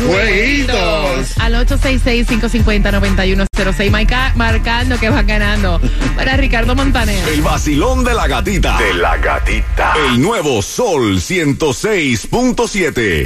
Jueguitos. 0.07 1.39
Al 1.39 1.55
866-550-9106, 1.67 3.91
marca- 3.93 4.33
marcando 4.35 4.99
que 4.99 5.09
van 5.09 5.25
ganando. 5.27 5.81
Para 6.17 6.37
Ricardo 6.37 6.75
Montaner. 6.75 7.29
El 7.29 7.43
vacilón 7.43 8.03
de 8.03 8.13
la 8.15 8.27
gatita. 8.27 8.77
De 8.79 8.93
la 8.95 9.17
gatita. 9.19 9.95
El 10.09 10.21
nuevo 10.21 10.63
Sol 10.63 11.21
106.7. 11.21 13.23